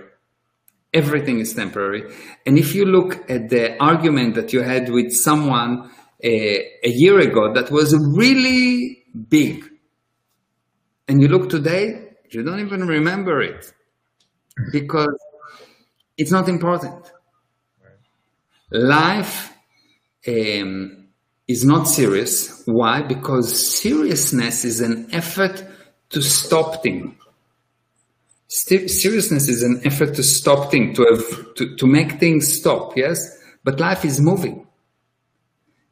[0.92, 2.10] Everything is temporary.
[2.46, 5.90] And if you look at the argument that you had with someone
[6.22, 9.64] a, uh, a year ago that was really big,
[11.06, 13.72] and you look today, you don't even remember it
[14.72, 15.16] because
[16.16, 17.10] it's not important.
[18.70, 19.54] Life
[20.26, 21.08] um,
[21.46, 22.62] is not serious.
[22.66, 23.02] Why?
[23.02, 25.64] Because seriousness is an effort
[26.10, 27.14] to stop things.
[28.48, 33.18] Seriousness is an effort to stop things, to, have, to, to make things stop, yes?
[33.62, 34.66] But life is moving.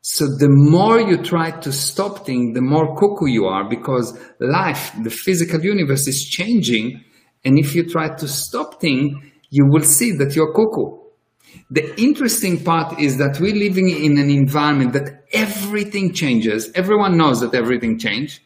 [0.01, 4.92] So the more you try to stop things, the more cuckoo you are because life,
[5.03, 7.03] the physical universe is changing
[7.45, 9.12] and if you try to stop things,
[9.51, 10.99] you will see that you're cuckoo.
[11.71, 16.71] The interesting part is that we're living in an environment that everything changes.
[16.75, 18.40] Everyone knows that everything changes,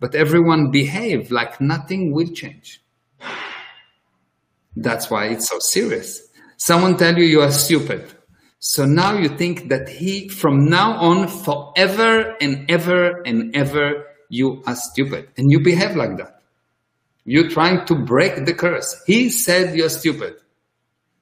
[0.00, 2.83] but everyone behave like nothing will change.
[4.76, 6.28] That's why it's so serious.
[6.56, 8.12] Someone tell you you are stupid.
[8.58, 14.62] So now you think that he, from now on, forever and ever and ever, you
[14.66, 15.28] are stupid.
[15.36, 16.40] And you behave like that.
[17.24, 19.02] You're trying to break the curse.
[19.06, 20.36] He said you're stupid.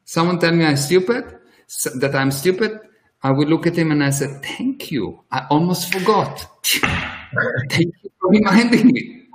[0.05, 1.38] Someone tell me I'm stupid,
[1.97, 2.79] that I'm stupid.
[3.23, 5.23] I will look at him and I said, thank you.
[5.31, 6.47] I almost forgot.
[7.71, 9.27] thank you for reminding me.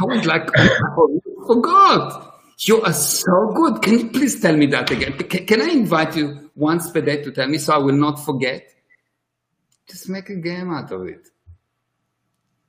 [0.00, 2.29] I was like, oh, forgot.
[2.66, 3.82] You are so good.
[3.82, 5.12] Can you please tell me that again?
[5.14, 8.24] Can, can I invite you once per day to tell me so I will not
[8.24, 8.66] forget?
[9.88, 11.26] Just make a game out of it.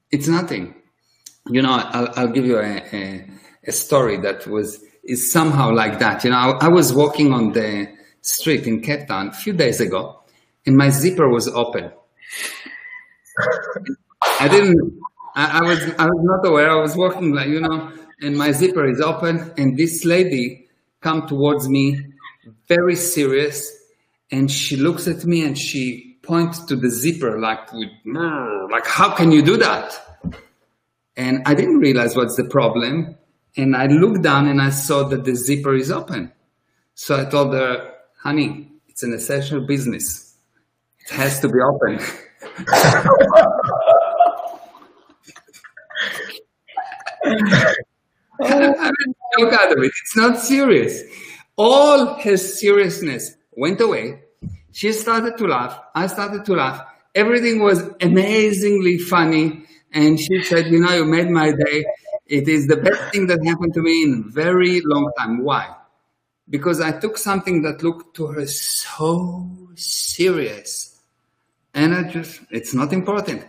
[0.09, 0.81] It's nothing
[1.49, 3.27] you know, I'll, I'll give you a, a,
[3.67, 6.23] a, story that was is somehow like that.
[6.23, 7.87] You know, I, I, was walking on the
[8.21, 10.21] street in Cape Town a few days ago,
[10.65, 11.91] and my zipper was open.
[14.39, 14.99] I didn't.
[15.35, 15.79] I, I was.
[15.97, 16.69] I was not aware.
[16.69, 20.67] I was walking like you know, and my zipper is open, and this lady
[21.01, 21.99] come towards me,
[22.67, 23.71] very serious,
[24.31, 27.89] and she looks at me and she points to the zipper like with
[28.71, 29.99] like how can you do that?
[31.17, 33.17] And I didn't realize what's the problem.
[33.57, 36.31] And I looked down and I saw that the zipper is open.
[36.93, 40.37] So I told her, honey, it's an essential business.
[41.05, 41.99] It has to be open.
[48.41, 49.91] Oh, I mean, look out of it.
[50.01, 51.03] It's not serious.
[51.57, 54.21] All her seriousness went away.
[54.71, 55.79] She started to laugh.
[55.95, 56.81] I started to laugh.
[57.13, 59.65] Everything was amazingly funny.
[59.93, 61.85] And she said, you know, you made my day.
[62.27, 65.43] It is the best thing that happened to me in very long time.
[65.43, 65.75] Why?
[66.49, 70.99] Because I took something that looked to her so serious.
[71.73, 73.45] And I just, it's not important.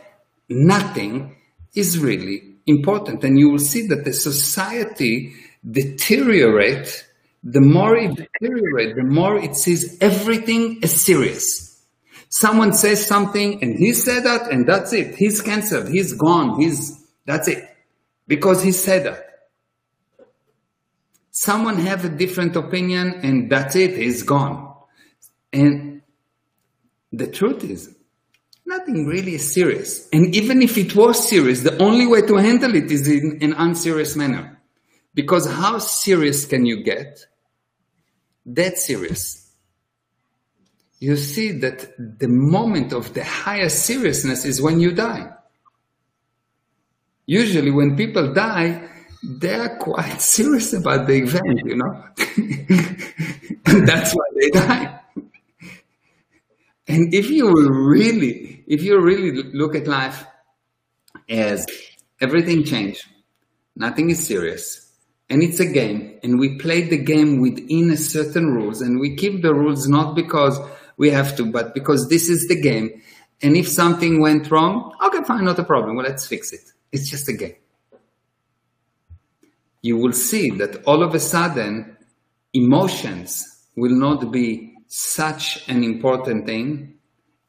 [0.49, 1.37] nothing
[1.75, 3.25] is really important.
[3.25, 5.35] And you will see that the society
[5.69, 7.07] deteriorate,
[7.43, 11.83] the more it deteriorates, the more it sees everything as serious.
[12.29, 15.15] Someone says something and he said that and that's it.
[15.17, 15.89] He's canceled.
[15.89, 16.61] He's gone.
[16.61, 17.63] He's, that's it.
[18.27, 19.29] Because he said that.
[21.31, 23.97] Someone have a different opinion and that's it.
[23.97, 24.75] He's gone.
[25.53, 26.03] And
[27.13, 27.95] the truth is,
[28.67, 30.09] nothing really is serious.
[30.13, 33.53] And even if it was serious, the only way to handle it is in an
[33.55, 34.61] unserious manner.
[35.15, 37.27] Because how serious can you get?
[38.47, 39.51] That serious.
[40.99, 45.33] You see that the moment of the highest seriousness is when you die.
[47.27, 48.89] Usually, when people die,
[49.23, 52.05] they're quite serious about the event, you know?
[53.67, 55.01] and that's why they die.
[56.89, 60.27] And if you really, if you really look at life
[61.29, 61.67] as
[62.21, 63.05] everything changed,
[63.77, 64.91] nothing is serious,
[65.29, 69.17] and it's a game, and we play the game within a certain rules, and we
[69.17, 70.59] keep the rules not because
[70.97, 73.03] we have to, but because this is the game.
[73.43, 75.97] And if something went wrong, okay, fine, not a problem.
[75.97, 76.61] Well, let's fix it.
[76.93, 77.57] It's just a game.
[79.81, 81.97] You will see that all of a sudden,
[82.53, 86.95] emotions will not be such an important thing,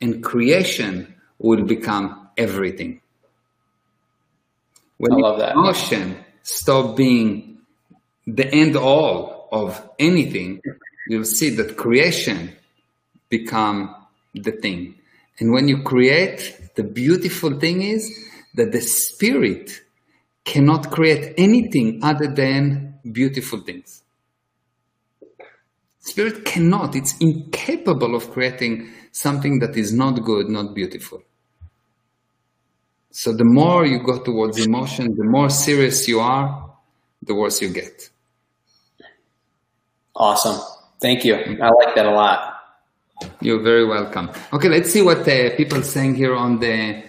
[0.04, 3.00] and creation will become everything.
[4.98, 5.54] When I love that.
[5.54, 7.60] emotion stop being
[8.28, 10.62] the end all of anything,
[11.08, 12.54] you'll see that creation
[13.30, 13.96] become
[14.36, 14.96] the thing.
[15.40, 16.42] And when you create,
[16.76, 18.04] the beautiful thing is
[18.56, 19.82] that the spirit
[20.44, 24.03] cannot create anything other than beautiful things.
[26.04, 31.24] Spirit cannot, it's incapable of creating something that is not good, not beautiful.
[33.10, 36.76] So the more you go towards emotion, the more serious you are,
[37.22, 38.10] the worse you get.
[40.14, 40.60] Awesome.
[41.00, 41.36] Thank you.
[41.36, 42.54] I like that a lot.
[43.40, 44.30] You're very welcome.
[44.52, 47.02] Okay, let's see what uh, people are saying here on the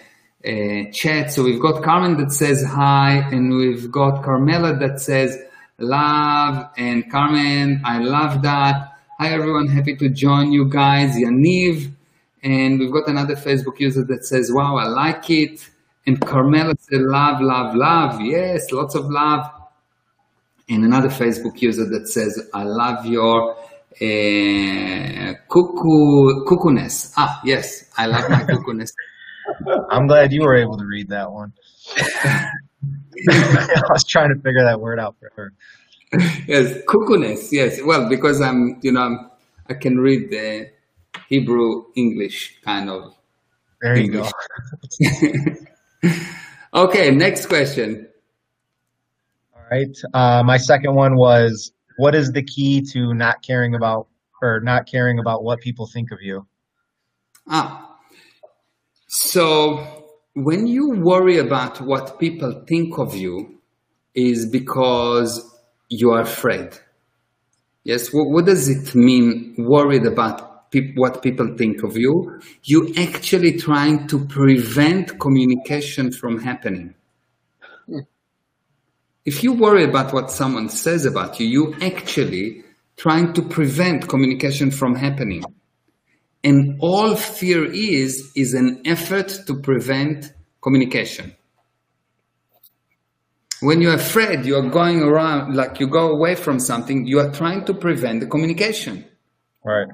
[0.46, 1.32] uh, chat.
[1.32, 5.36] So we've got Carmen that says hi, and we've got Carmela that says
[5.78, 8.92] love, and Carmen, I love that.
[9.18, 11.16] Hi everyone, happy to join you guys.
[11.16, 11.92] Yaniv,
[12.42, 15.68] and we've got another Facebook user that says, wow, I like it.
[16.06, 18.20] And Carmela said, love, love, love.
[18.20, 19.50] Yes, lots of love.
[20.68, 27.14] And another Facebook user that says, I love your uh, cuckoo, cuckoo-ness.
[27.16, 28.92] Ah, yes, I like my cuckoo-ness.
[29.90, 31.52] I'm glad you were able to read that one.
[33.28, 35.52] I was trying to figure that word out for her.
[36.46, 37.52] yes, cuckoo-ness.
[37.52, 39.30] Yes, well, because I'm, you know, I'm,
[39.68, 40.70] I can read the
[41.28, 43.14] Hebrew English kind of.
[43.80, 44.30] There you English.
[46.02, 46.14] go.
[46.84, 48.08] okay, next question.
[49.54, 49.96] All right.
[50.12, 54.08] Uh, my second one was what is the key to not caring about
[54.42, 56.46] or not caring about what people think of you?
[57.48, 57.96] Ah,
[59.06, 60.03] so
[60.34, 63.54] when you worry about what people think of you,
[64.14, 66.70] is because you are afraid.
[67.82, 69.54] Yes, what, what does it mean?
[69.58, 72.40] Worried about pe- what people think of you?
[72.62, 76.94] You actually trying to prevent communication from happening
[77.86, 77.98] hmm.
[79.24, 82.64] if you worry about what someone says about you, you actually
[82.96, 85.42] trying to prevent communication from happening.
[86.44, 91.34] And all fear is, is an effort to prevent communication.
[93.60, 97.64] When you're afraid, you're going around, like you go away from something, you are trying
[97.64, 99.06] to prevent the communication.
[99.64, 99.88] Right.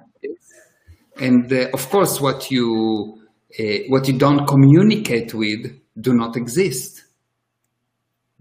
[1.19, 3.23] And uh, of course, what you,
[3.59, 7.05] uh, what you don't communicate with do not exist.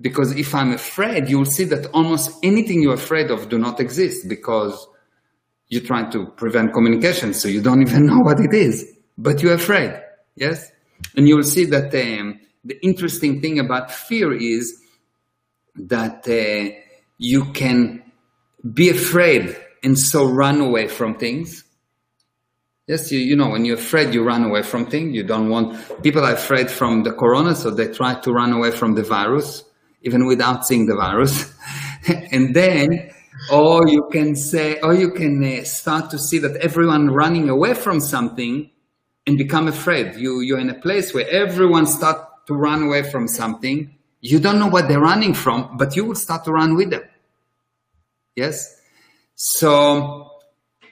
[0.01, 4.27] Because if I'm afraid, you'll see that almost anything you're afraid of do not exist
[4.27, 4.87] because
[5.69, 8.85] you're trying to prevent communication, so you don't even know what it is,
[9.17, 9.99] but you're afraid.
[10.35, 10.71] Yes?
[11.15, 14.81] And you'll see that um, the interesting thing about fear is
[15.75, 16.75] that uh,
[17.17, 18.03] you can
[18.73, 21.63] be afraid and so run away from things.
[22.87, 25.15] Yes, you, you know, when you're afraid, you run away from things.
[25.15, 28.71] You don't want, people are afraid from the corona, so they try to run away
[28.71, 29.63] from the virus
[30.01, 31.53] even without seeing the virus.
[32.31, 33.11] and then,
[33.51, 37.73] or you can say, or you can uh, start to see that everyone running away
[37.73, 38.69] from something
[39.25, 40.15] and become afraid.
[40.15, 43.95] You, you're in a place where everyone start to run away from something.
[44.21, 47.03] You don't know what they're running from, but you will start to run with them.
[48.35, 48.81] Yes.
[49.35, 50.31] So,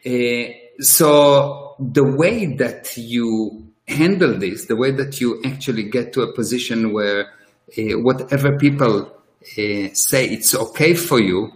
[0.05, 0.43] uh,
[0.79, 6.33] so the way that you handle this, the way that you actually get to a
[6.33, 7.31] position where
[7.77, 11.51] uh, whatever people uh, say it's okay for you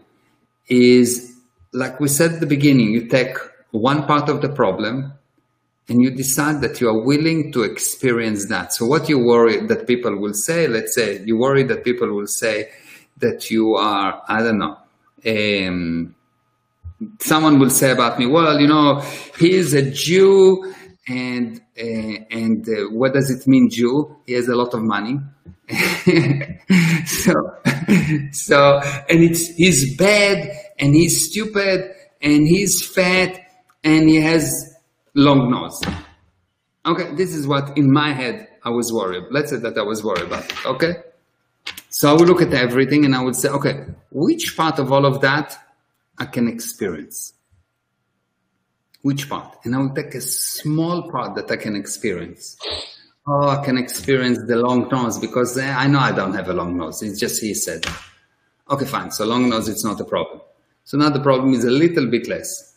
[0.71, 1.35] is
[1.73, 3.37] like we said at the beginning, you take
[3.71, 5.13] one part of the problem
[5.87, 8.73] and you decide that you are willing to experience that.
[8.73, 12.27] So what you worry that people will say, let's say you worry that people will
[12.27, 12.69] say
[13.17, 14.77] that you are, I don't know,
[15.25, 16.15] um,
[17.19, 19.01] someone will say about me, well, you know,
[19.37, 20.73] he is a Jew
[21.07, 24.15] and uh, and uh, what does it mean Jew?
[24.25, 25.19] He has a lot of money.
[27.05, 27.33] so
[28.31, 33.39] so and it's he's bad and he's stupid and he's fat
[33.83, 34.75] and he has
[35.13, 35.81] long nose.
[36.85, 39.25] Okay, this is what in my head I was worried.
[39.31, 40.45] Let's say that I was worried about.
[40.45, 40.93] It, okay,
[41.89, 45.05] so I would look at everything and I would say, okay, which part of all
[45.05, 45.57] of that
[46.17, 47.33] I can experience?
[49.01, 49.57] Which part?
[49.65, 52.57] And I will take a small part that I can experience.
[53.27, 56.53] Oh, I can experience the long nose because eh, I know I don't have a
[56.53, 57.01] long nose.
[57.03, 57.85] It's just he said.
[58.69, 59.11] Okay, fine.
[59.11, 60.41] So long nose, it's not a problem.
[60.91, 62.75] So now the problem is a little bit less.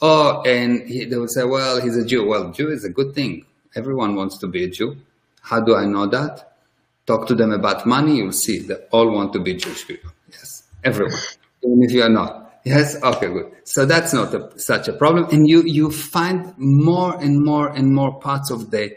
[0.00, 2.26] Oh, and he, they will say, well, he's a Jew.
[2.26, 3.46] Well, Jew is a good thing.
[3.76, 4.96] Everyone wants to be a Jew.
[5.42, 6.54] How do I know that?
[7.06, 8.16] Talk to them about money.
[8.16, 10.10] You'll see they all want to be Jewish people.
[10.28, 11.20] Yes, everyone,
[11.62, 12.52] even if you are not.
[12.64, 13.00] Yes.
[13.00, 13.28] Okay.
[13.28, 13.52] Good.
[13.62, 17.94] So that's not a, such a problem, and you you find more and more and
[17.94, 18.96] more parts of the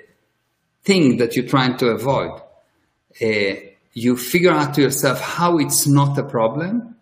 [0.83, 2.41] thing that you're trying to avoid.
[3.21, 3.61] Uh,
[3.93, 6.94] you figure out to yourself how it's not a problem,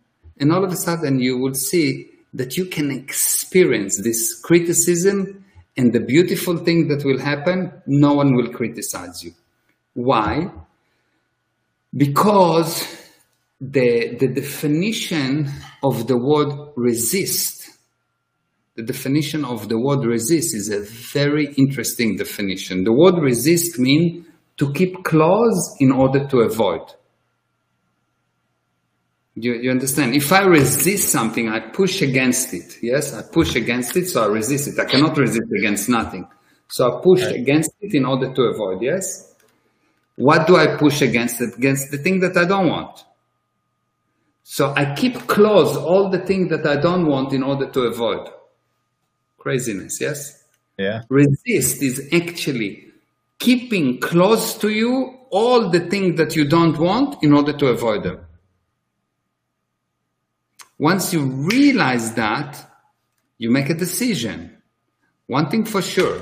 [0.43, 5.45] and all of a sudden you will see that you can experience this criticism
[5.77, 9.31] and the beautiful thing that will happen, no one will criticize you.
[9.93, 10.51] Why?
[11.95, 12.85] Because
[13.61, 15.49] the, the definition
[15.81, 17.69] of the word resist,
[18.75, 22.83] the definition of the word resist is a very interesting definition.
[22.83, 24.27] The word resist means
[24.57, 26.81] to keep close in order to avoid.
[29.35, 30.13] You, you understand?
[30.13, 32.77] If I resist something, I push against it.
[32.83, 34.79] Yes, I push against it, so I resist it.
[34.79, 36.27] I cannot resist against nothing.
[36.67, 37.35] So I push right.
[37.35, 38.81] against it in order to avoid.
[38.81, 39.33] Yes?
[40.15, 41.57] What do I push against it?
[41.57, 43.03] Against the thing that I don't want.
[44.43, 48.29] So I keep close all the things that I don't want in order to avoid.
[49.39, 50.43] Craziness, yes?
[50.77, 51.03] Yeah.
[51.09, 52.87] Resist is actually
[53.39, 58.03] keeping close to you all the things that you don't want in order to avoid
[58.03, 58.19] them.
[60.77, 62.69] Once you realize that,
[63.37, 64.57] you make a decision.
[65.27, 66.21] One thing for sure,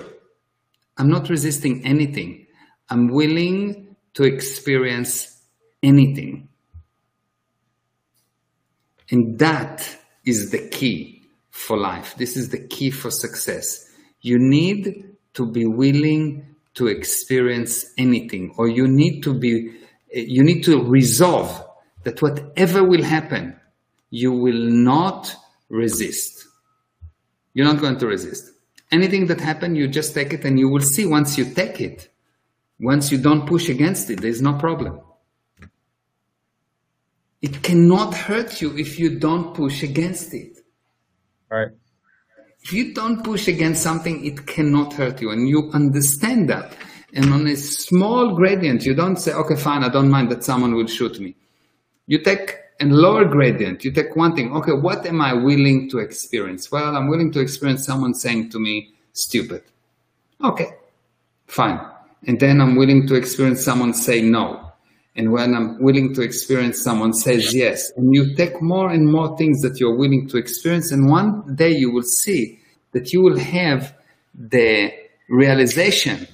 [0.97, 2.47] I'm not resisting anything.
[2.89, 5.41] I'm willing to experience
[5.81, 6.49] anything.
[9.09, 12.15] And that is the key for life.
[12.17, 13.89] This is the key for success.
[14.21, 19.73] You need to be willing to experience anything, or you need to be,
[20.13, 21.65] you need to resolve
[22.03, 23.59] that whatever will happen,
[24.11, 25.35] you will not
[25.69, 26.45] resist.
[27.53, 28.51] You're not going to resist.
[28.91, 32.09] Anything that happens, you just take it and you will see once you take it,
[32.79, 34.99] once you don't push against it, there's no problem.
[37.41, 40.57] It cannot hurt you if you don't push against it.
[41.49, 41.69] Right.
[42.61, 45.31] If you don't push against something, it cannot hurt you.
[45.31, 46.75] And you understand that.
[47.13, 50.75] And on a small gradient, you don't say, okay, fine, I don't mind that someone
[50.75, 51.35] will shoot me.
[52.07, 52.55] You take
[52.89, 56.71] a lower gradient, you take one thing, okay, what am I willing to experience?
[56.71, 59.63] Well, I'm willing to experience someone saying to me, stupid.
[60.43, 60.69] Okay,
[61.45, 61.79] fine.
[62.25, 64.71] And then I'm willing to experience someone say no
[65.15, 67.91] and when I'm willing to experience, someone says yes.
[67.97, 70.91] And you take more and more things that you're willing to experience.
[70.91, 72.59] And one day you will see
[72.93, 73.93] that you will have
[74.33, 74.93] the
[75.27, 76.27] realization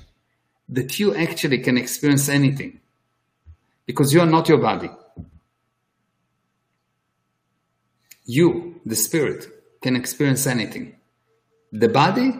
[0.69, 2.79] that you actually can experience anything
[3.85, 4.89] because you are not your body.
[8.27, 9.47] You, the spirit,
[9.81, 10.97] can experience anything.
[11.71, 12.33] The body,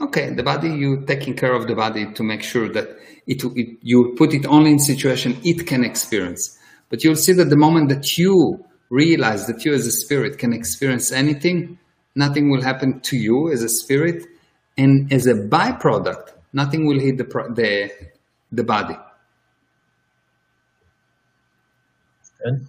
[0.00, 2.88] okay, the body, you taking care of the body to make sure that
[3.26, 6.56] it, it, you put it only in situation it can experience.
[6.88, 10.52] But you'll see that the moment that you realize that you as a spirit can
[10.52, 11.78] experience anything,
[12.14, 14.24] nothing will happen to you as a spirit,
[14.78, 17.90] and as a byproduct, nothing will hit the the,
[18.52, 18.96] the body.
[22.42, 22.66] Good.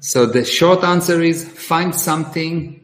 [0.00, 2.78] So the short answer is find something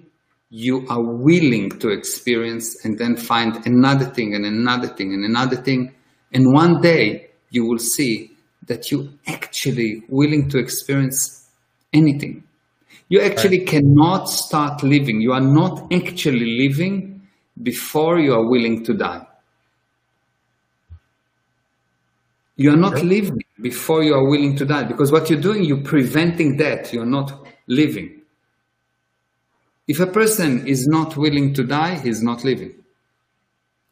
[0.50, 5.56] you are willing to experience and then find another thing and another thing and another
[5.56, 5.94] thing
[6.32, 8.32] and one day you will see
[8.66, 11.48] that you actually willing to experience
[11.92, 12.44] anything.
[13.08, 13.68] You actually right.
[13.68, 15.20] cannot start living.
[15.20, 17.26] You are not actually living
[17.62, 19.26] before you are willing to die.
[22.58, 25.84] You are not living before you are willing to die because what you're doing, you're
[25.84, 26.92] preventing death.
[26.92, 28.22] You're not living.
[29.86, 32.74] If a person is not willing to die, he's not living.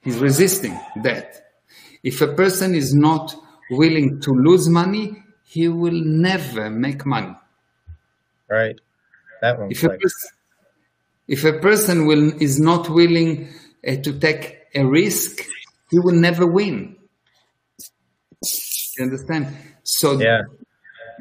[0.02, 1.40] He's resisting death.
[2.02, 3.36] If a person is not
[3.70, 7.36] willing to lose money, he will never make money.
[8.50, 8.80] Right.
[9.42, 9.70] That one.
[9.70, 10.30] If a, person,
[11.28, 13.48] if a person will, is not willing
[13.86, 15.38] uh, to take a risk,
[15.88, 16.95] he will never win.
[18.43, 19.49] You understand?
[19.82, 20.43] So yeah.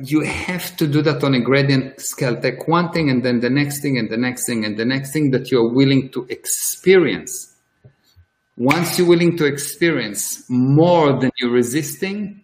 [0.03, 2.39] you have to do that on a gradient scale.
[2.39, 5.13] Take one thing and then the next thing and the next thing and the next
[5.13, 7.53] thing that you're willing to experience.
[8.57, 12.41] Once you're willing to experience more than you're resisting,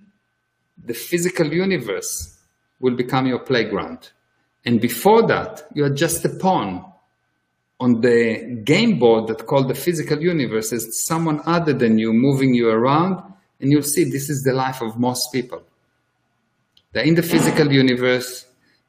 [0.86, 2.38] the physical universe
[2.80, 4.09] will become your playground.
[4.65, 6.86] And before that, you're just a pawn
[7.80, 12.53] on the game board that called the physical universe is someone other than you moving
[12.53, 13.24] you around
[13.62, 15.64] and you'll see this is the life of most people.
[16.93, 18.45] They're in the physical universe.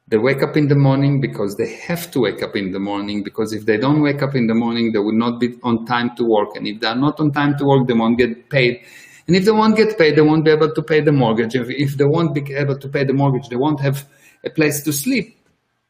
[0.08, 3.22] They wake up in the morning because they have to wake up in the morning
[3.22, 6.14] because if they don't wake up in the morning they will not be on time
[6.16, 6.56] to work.
[6.56, 8.82] And if they're not on time to work they won't get paid.
[9.26, 11.54] And if they won't get paid they won't be able to pay the mortgage.
[11.54, 14.06] If, if they won't be able to pay the mortgage they won't have
[14.44, 15.38] a place to sleep.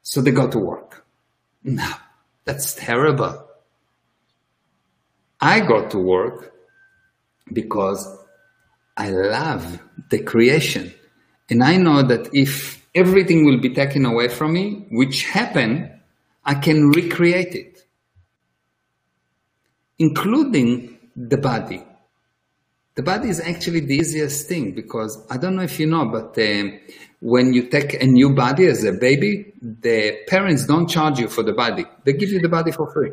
[0.03, 1.05] So they go to work.
[1.65, 1.97] Now
[2.45, 3.49] that's terrible.
[5.41, 6.53] I go to work
[7.53, 8.07] because
[8.97, 9.81] I love
[10.11, 10.93] the creation.
[11.49, 16.01] And I know that if everything will be taken away from me, which happen,
[16.45, 17.87] I can recreate it,
[19.99, 21.83] including the body.
[22.95, 26.39] The body is actually the easiest thing because I don't know if you know, but
[26.39, 26.65] uh,
[27.21, 31.43] when you take a new body as a baby, the parents don't charge you for
[31.43, 31.87] the body.
[32.05, 33.13] They give you the body for free.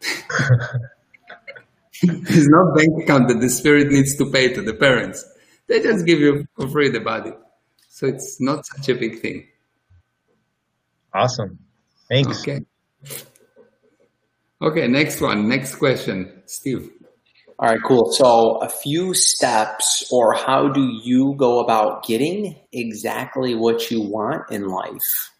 [2.22, 5.24] There's not bank account that the spirit needs to pay to the parents.
[5.68, 7.32] They just give you for free the body.
[7.88, 9.46] So it's not such a big thing.
[11.14, 11.58] Awesome.
[12.08, 12.40] Thanks.
[12.40, 12.60] Okay.
[14.60, 15.48] Okay, next one.
[15.48, 16.42] Next question.
[16.46, 16.90] Steve.
[17.58, 18.10] All right, cool.
[18.12, 24.50] So, a few steps, or how do you go about getting exactly what you want
[24.50, 25.30] in life?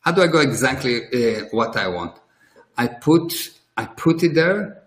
[0.00, 2.18] How do I go exactly uh, what I want?
[2.76, 3.32] I put
[3.76, 4.81] I put it there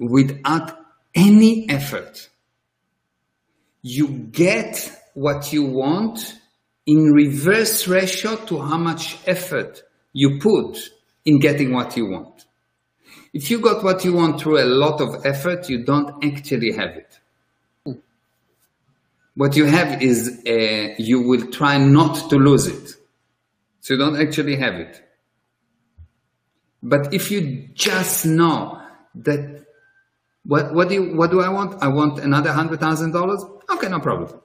[0.00, 0.76] without
[1.14, 2.28] any effort.
[3.82, 6.34] You get what you want
[6.86, 9.82] in reverse ratio to how much effort
[10.12, 10.78] you put
[11.24, 12.46] in getting what you want.
[13.32, 16.96] If you got what you want through a lot of effort, you don't actually have
[16.96, 17.20] it.
[19.34, 22.94] What you have is uh, you will try not to lose it.
[23.80, 25.02] So you don't actually have it.
[26.82, 28.82] But if you just know
[29.14, 29.64] that
[30.44, 31.82] what, what do you, what do I want?
[31.82, 33.44] I want another hundred thousand dollars.
[33.72, 34.40] Okay, no problem.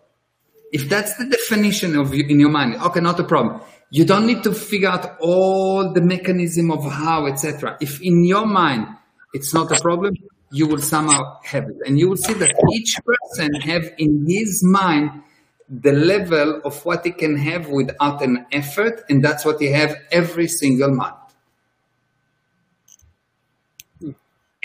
[0.72, 3.62] If that's the definition of you in your mind, okay, not a problem.
[3.92, 7.78] You don't need to figure out all the mechanism of how, etc.
[7.80, 8.88] If in your mind
[9.34, 10.16] it's not a problem,
[10.52, 11.78] you will somehow have it.
[11.86, 15.24] And you will see that each person have in his mind
[15.70, 19.96] the level of what he can have without an effort, and that's what he have
[20.12, 21.16] every single month.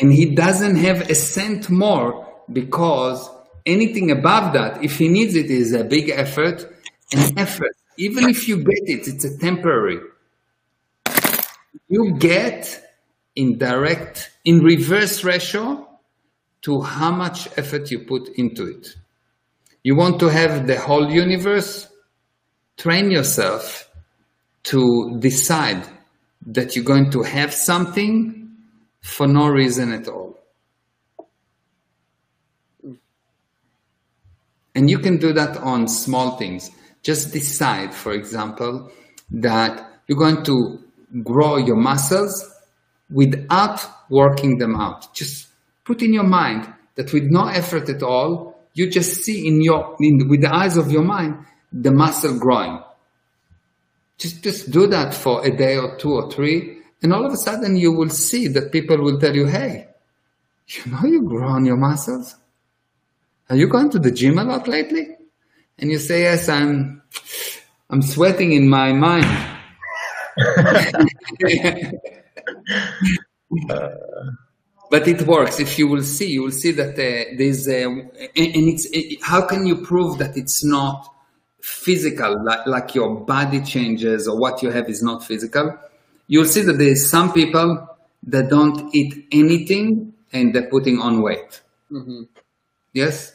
[0.00, 3.28] And he doesn't have a cent more because
[3.66, 6.66] anything above that, if he needs it, is a big effort.
[7.12, 10.00] And effort even if you get it, it's a temporary.
[11.88, 12.82] You get
[13.36, 15.86] in direct, in reverse ratio
[16.62, 18.96] to how much effort you put into it.
[19.82, 21.88] You want to have the whole universe?
[22.78, 23.90] Train yourself
[24.64, 25.86] to decide
[26.46, 28.39] that you're going to have something
[29.00, 30.38] for no reason at all.
[34.74, 36.70] And you can do that on small things.
[37.02, 38.90] Just decide, for example,
[39.30, 40.78] that you're going to
[41.22, 42.48] grow your muscles
[43.10, 45.12] without working them out.
[45.14, 45.48] Just
[45.84, 49.96] put in your mind that with no effort at all, you just see in your,
[50.00, 52.82] in, with the eyes of your mind, the muscle growing.
[54.18, 57.36] Just, just do that for a day or two or three, and all of a
[57.36, 59.88] sudden you will see that people will tell you, hey,
[60.68, 62.36] you know you grow on your muscles?
[63.48, 65.16] Are you going to the gym a lot lately?
[65.80, 67.02] and you say, yes, I'm,
[67.88, 69.24] I'm sweating in my mind.
[74.90, 75.58] but it works.
[75.58, 79.46] If you will see, you will see that uh, there's, uh, and, it's, it, how
[79.46, 81.08] can you prove that it's not
[81.62, 85.78] physical, like, like your body changes or what you have is not physical?
[86.30, 87.88] You'll see that there's some people
[88.28, 91.60] that don't eat anything and they're putting on weight.
[91.90, 92.22] Mm-hmm.
[92.92, 93.34] Yes?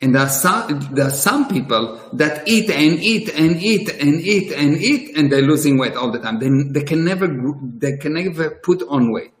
[0.00, 4.20] And there are some there are some people that eat and eat and eat and
[4.20, 6.38] eat and eat and they're losing weight all the time.
[6.38, 9.34] They, they can never they can never put on weight.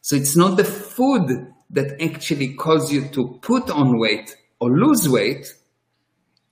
[0.00, 5.08] So it's not the food that actually cause you to put on weight or lose
[5.08, 5.46] weight.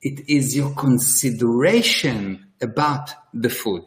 [0.02, 3.86] It is your consideration about the food.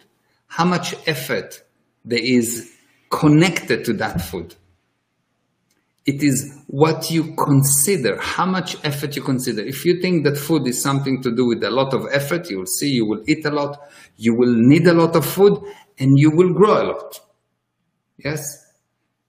[0.55, 1.63] How much effort
[2.03, 2.71] there is
[3.11, 4.55] connected to that food.
[6.05, 9.61] It is what you consider, how much effort you consider.
[9.61, 12.57] If you think that food is something to do with a lot of effort, you
[12.59, 13.79] will see you will eat a lot,
[14.17, 15.61] you will need a lot of food,
[15.99, 17.19] and you will grow a lot.
[18.17, 18.65] Yes?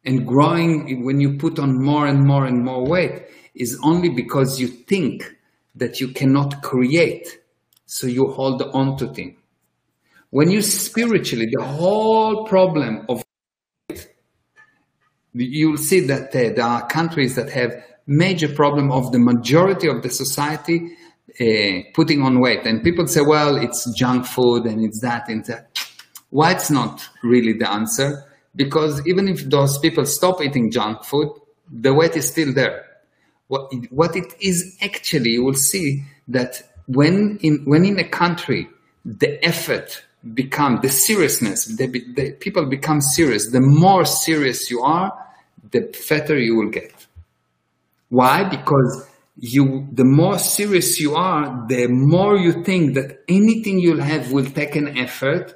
[0.05, 4.59] And growing, when you put on more and more and more weight, is only because
[4.59, 5.37] you think
[5.75, 7.41] that you cannot create.
[7.85, 9.42] So you hold on to things.
[10.33, 13.23] When you spiritually, the whole problem of
[13.91, 14.09] weight,
[15.35, 20.03] you'll see that uh, there are countries that have major problem of the majority of
[20.03, 20.97] the society
[21.39, 22.65] uh, putting on weight.
[22.65, 25.79] And people say well it's junk food and it's that and that.
[26.31, 28.25] Why it's not really the answer
[28.57, 31.29] because even if those people stop eating junk food
[31.71, 32.87] the weight is still there.
[33.49, 38.09] What it, what it is actually you will see that when in when in a
[38.09, 38.67] country
[39.05, 40.03] the effort
[40.35, 45.13] become the seriousness the, the people become serious the more serious you are
[45.73, 47.07] the fatter you will get.
[48.09, 48.49] Why?
[48.49, 54.31] Because you, the more serious you are, the more you think that anything you'll have
[54.33, 55.55] will take an effort.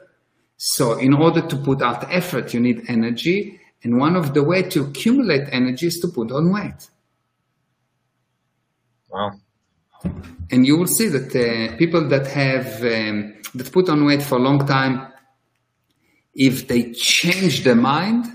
[0.57, 3.61] So in order to put out effort, you need energy.
[3.85, 6.89] And one of the way to accumulate energy is to put on weight.
[9.11, 9.33] Wow.
[10.50, 14.36] And you will see that uh, people that have um, that put on weight for
[14.36, 15.12] a long time,
[16.34, 18.26] if they change their mind,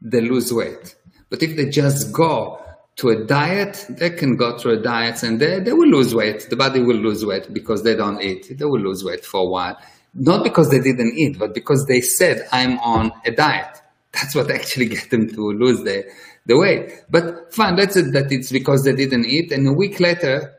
[0.00, 0.96] they lose weight.
[1.30, 2.62] But if they just go
[2.96, 6.48] to a diet, they can go through a diet and they, they will lose weight.
[6.50, 8.56] The body will lose weight because they don't eat.
[8.58, 9.78] They will lose weight for a while.
[10.14, 13.80] Not because they didn't eat, but because they said, I'm on a diet.
[14.12, 16.04] That's what actually get them to lose the,
[16.44, 16.92] the weight.
[17.08, 19.52] But fine, let's say that it's because they didn't eat.
[19.52, 20.52] And a week later,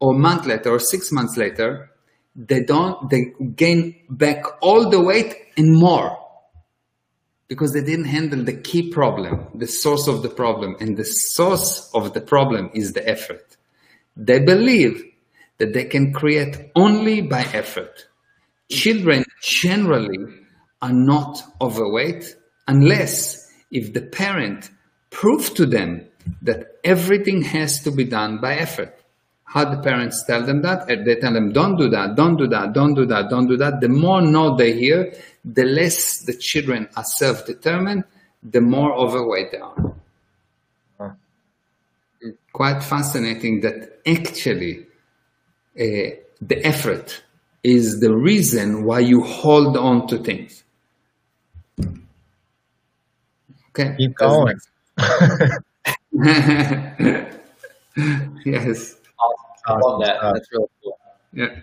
[0.00, 1.90] or month later, or six months later,
[2.34, 6.16] they don't, they gain back all the weight and more
[7.48, 10.76] because they didn't handle the key problem, the source of the problem.
[10.80, 13.56] And the source of the problem is the effort.
[14.16, 15.04] They believe
[15.58, 18.06] that they can create only by effort.
[18.70, 20.18] Children generally
[20.80, 22.36] are not overweight
[22.68, 24.70] unless if the parent
[25.10, 26.06] prove to them
[26.42, 28.99] that everything has to be done by effort.
[29.52, 30.86] How the parents tell them that?
[30.86, 33.80] They tell them, don't do that, don't do that, don't do that, don't do that.
[33.80, 35.12] The more no they hear,
[35.44, 38.04] the less the children are self-determined,
[38.44, 39.92] the more overweight they are.
[41.00, 41.10] Huh.
[42.52, 44.86] Quite fascinating that actually
[45.76, 47.20] uh, the effort
[47.64, 50.62] is the reason why you hold on to things.
[53.70, 53.96] Okay.
[53.98, 54.60] Keep going.
[58.44, 58.99] yes.
[59.66, 60.18] I love that.
[60.22, 60.98] That's really cool.
[61.32, 61.60] Yeah.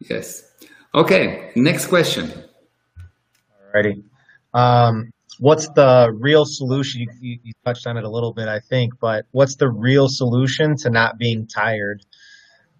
[0.00, 0.50] Yes.
[0.94, 2.32] Okay, next question.
[3.74, 4.02] Alrighty.
[4.52, 7.00] Um, what's the real solution?
[7.02, 10.08] You, you, you, touched on it a little bit, I think, but what's the real
[10.08, 12.04] solution to not being tired?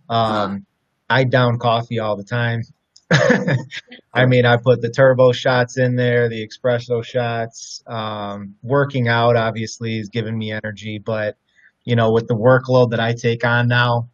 [0.08, 0.66] Um,
[1.08, 2.62] I down coffee all the time.
[4.14, 7.82] I mean, I put the turbo shots in there, the espresso shots.
[7.86, 11.36] Um, working out obviously is giving me energy, but
[11.84, 14.08] you know, with the workload that I take on now,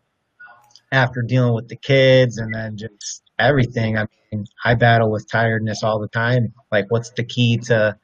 [0.92, 3.96] after dealing with the kids and then just everything.
[3.96, 6.52] I mean, I battle with tiredness all the time.
[6.72, 7.96] Like, what's the key to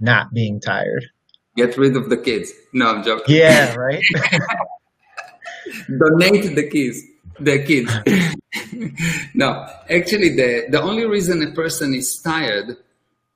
[0.00, 1.06] not being tired?
[1.56, 2.52] Get rid of the kids.
[2.72, 3.34] No, I'm joking.
[3.34, 4.02] Yeah, right.
[5.88, 7.02] Donate the kids.
[7.40, 7.92] The kids.
[9.34, 12.76] no, actually, the the only reason a person is tired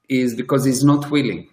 [0.09, 1.49] is because he's not willing.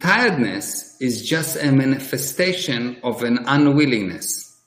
[0.00, 4.58] Tiredness is just a manifestation of an unwillingness.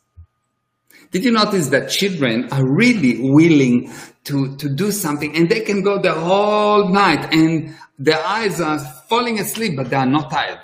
[1.11, 3.91] Did you notice that children are really willing
[4.25, 8.79] to, to do something and they can go the whole night and their eyes are
[8.79, 10.59] falling asleep, but they are not tired?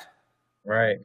[0.64, 0.98] Right.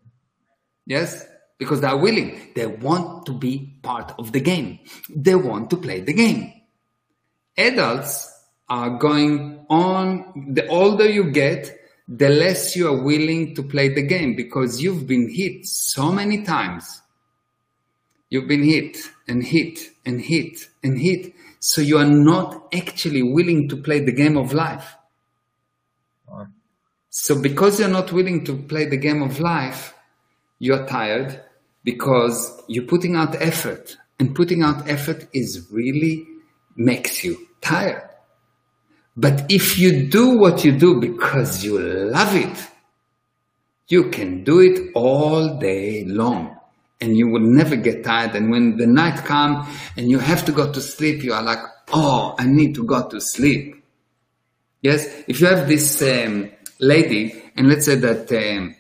[0.87, 1.27] Yes?
[1.59, 2.53] Because they are willing.
[2.55, 4.81] They want to be part of the game.
[5.09, 6.53] They want to play the game.
[7.57, 8.31] Adults
[8.69, 14.03] are going on, the older you get, the less you are willing to play the
[14.03, 17.03] game because you've been hit so many times
[18.35, 18.97] You've been hit
[19.29, 21.33] and hit and hit and hit.
[21.61, 24.97] So you are not actually willing to play the game of life.
[27.11, 29.95] So because you're not willing to play the game of life,
[30.59, 31.45] you're tired
[31.85, 36.27] because you're putting out effort and putting out effort is really
[36.75, 38.03] makes you tired.
[39.17, 42.69] But if you do what you do because you love it,
[43.89, 46.57] you can do it all day long
[47.01, 48.35] and you will never get tired.
[48.35, 51.59] And when the night comes and you have to go to sleep, you are like,
[51.93, 53.85] oh, I need to go to sleep.
[54.81, 58.75] Yes, if you have this um, lady, and let's say that um,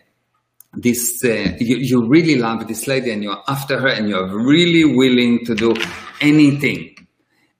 [0.74, 4.85] this uh, you, you really love this lady and you're after her and you're really
[4.85, 5.74] willing to do
[6.20, 6.95] anything,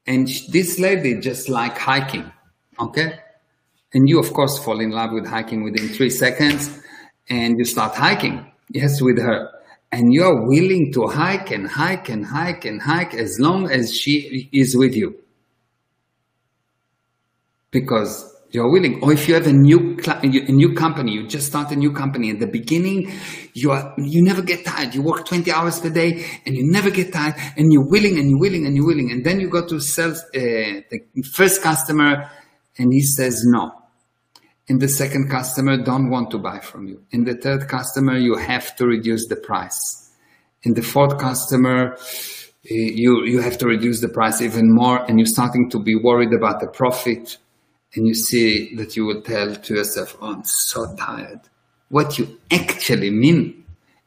[0.07, 2.31] and this lady just like hiking,
[2.79, 3.19] okay,
[3.93, 6.81] and you of course fall in love with hiking within three seconds,
[7.29, 9.51] and you start hiking, yes, with her,
[9.93, 13.95] and you are willing to hike and hike and hike and hike as long as
[13.95, 15.15] she is with you.
[17.71, 19.03] Because you're willing.
[19.03, 22.31] Or if you have a new a new company you just start a new company.
[22.31, 23.13] In the beginning
[23.53, 24.95] you are you never get tired.
[24.95, 27.35] You work 20 hours per day and you never get tired.
[27.57, 29.11] And you're willing and you're willing and you're willing.
[29.11, 31.01] And then you go to sell uh, the
[31.33, 32.31] first customer
[32.79, 33.73] and he says no
[34.69, 38.37] and the second customer don't want to buy from you and the third customer you
[38.37, 40.11] have to reduce the price
[40.65, 41.97] and the fourth customer
[42.71, 45.95] eh, you you have to reduce the price even more and you're starting to be
[45.95, 47.39] worried about the profit
[47.95, 51.41] and you see that you will tell to yourself, oh, I'm so tired.
[51.91, 53.65] What you actually mean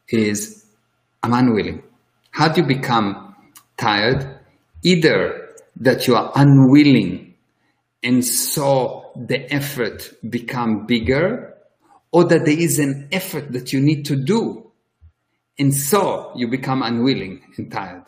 [0.09, 0.65] is,
[1.24, 1.84] I'm unwilling.
[2.32, 3.36] How do you become
[3.78, 4.39] tired?
[4.84, 7.27] Either that you are unwilling
[8.08, 11.53] and so the effort become bigger
[12.14, 14.72] or that there is an effort that you need to do
[15.60, 18.05] and so you become unwilling and tired.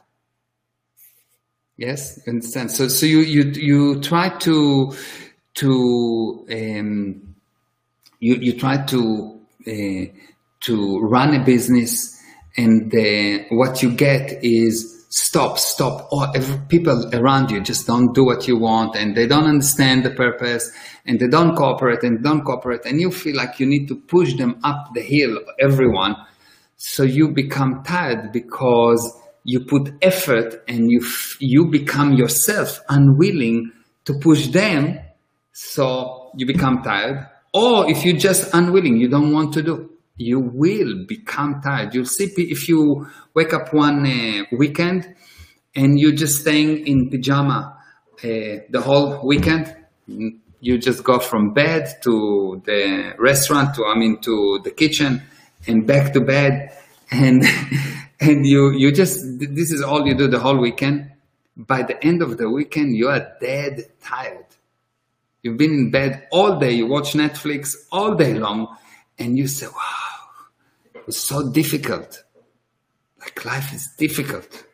[1.76, 2.22] Yes?
[2.26, 2.72] You understand?
[2.72, 4.94] So so you you you try to
[5.56, 7.36] to um,
[8.22, 10.06] you, you try to uh,
[10.62, 12.22] to run a business
[12.56, 16.28] and uh, what you get is stop stop or
[16.68, 20.72] people around you just don't do what you want and they don't understand the purpose
[21.06, 24.36] and they don't cooperate and don't cooperate and you feel like you need to push
[24.36, 26.16] them up the hill everyone
[26.78, 31.04] so you become tired because you put effort and you
[31.40, 33.72] you become yourself unwilling
[34.06, 35.00] to push them
[35.54, 37.28] so you become tired.
[37.54, 39.90] Or if you're just unwilling, you don't want to do,
[40.20, 41.96] you will become tired.
[41.96, 45.16] You'll see if you wake up one uh, weekend
[45.76, 47.78] and you're just staying in pajama
[48.24, 48.28] uh,
[48.70, 49.76] the whole weekend.
[50.06, 55.24] You just go from bed to the restaurant to, I mean, to the kitchen
[55.66, 56.78] and back to bed.
[57.10, 57.44] And,
[58.20, 61.12] and you, you just, this is all you do the whole weekend.
[61.58, 64.46] By the end of the weekend, you are dead tired
[65.42, 68.76] You've been in bed all day, you watch Netflix all day long,
[69.18, 70.09] and you say, wow,
[71.10, 72.24] it's so difficult.
[73.20, 74.66] Like life is difficult.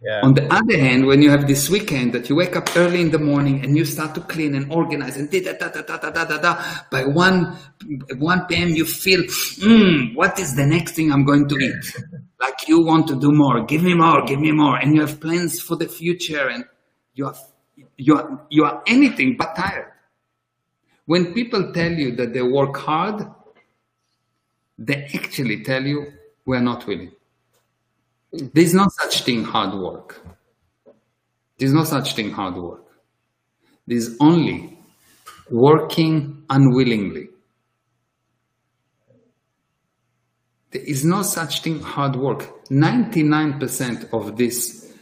[0.00, 0.20] Yeah.
[0.22, 3.10] On the other hand, when you have this weekend that you wake up early in
[3.10, 6.10] the morning and you start to clean and organize and da da da da da
[6.10, 7.56] da da da, by one
[8.18, 8.68] one p.m.
[8.68, 11.96] you feel, mm, what is the next thing I'm going to eat?
[12.40, 15.20] like you want to do more, give me more, give me more, and you have
[15.20, 16.64] plans for the future, and
[17.14, 17.34] you are
[17.96, 19.90] you are, you are anything but tired.
[21.06, 23.26] When people tell you that they work hard,
[24.78, 26.12] they actually tell you
[26.44, 27.12] we're not willing.
[28.32, 30.20] There's no such thing hard work.
[31.58, 32.84] There's no such thing hard work.
[33.86, 34.78] There's only
[35.50, 37.28] working unwillingly.
[40.70, 42.66] There is no such thing hard work.
[42.68, 44.92] 99% of this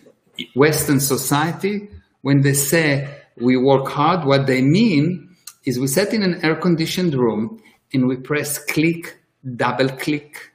[0.54, 1.88] Western society
[2.24, 6.56] when they say we work hard, what they mean is we sit in an air
[6.56, 7.60] conditioned room
[7.92, 9.18] and we press click,
[9.56, 10.52] double click.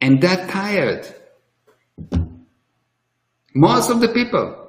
[0.00, 1.06] And they're tired.
[3.54, 4.68] Most of the people.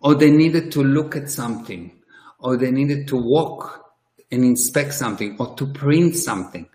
[0.00, 2.02] Or they needed to look at something,
[2.40, 3.94] or they needed to walk
[4.32, 6.68] and inspect something, or to print something.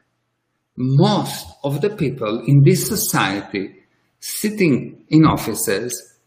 [0.78, 3.84] Most of the people in this society
[4.20, 6.20] sitting in offices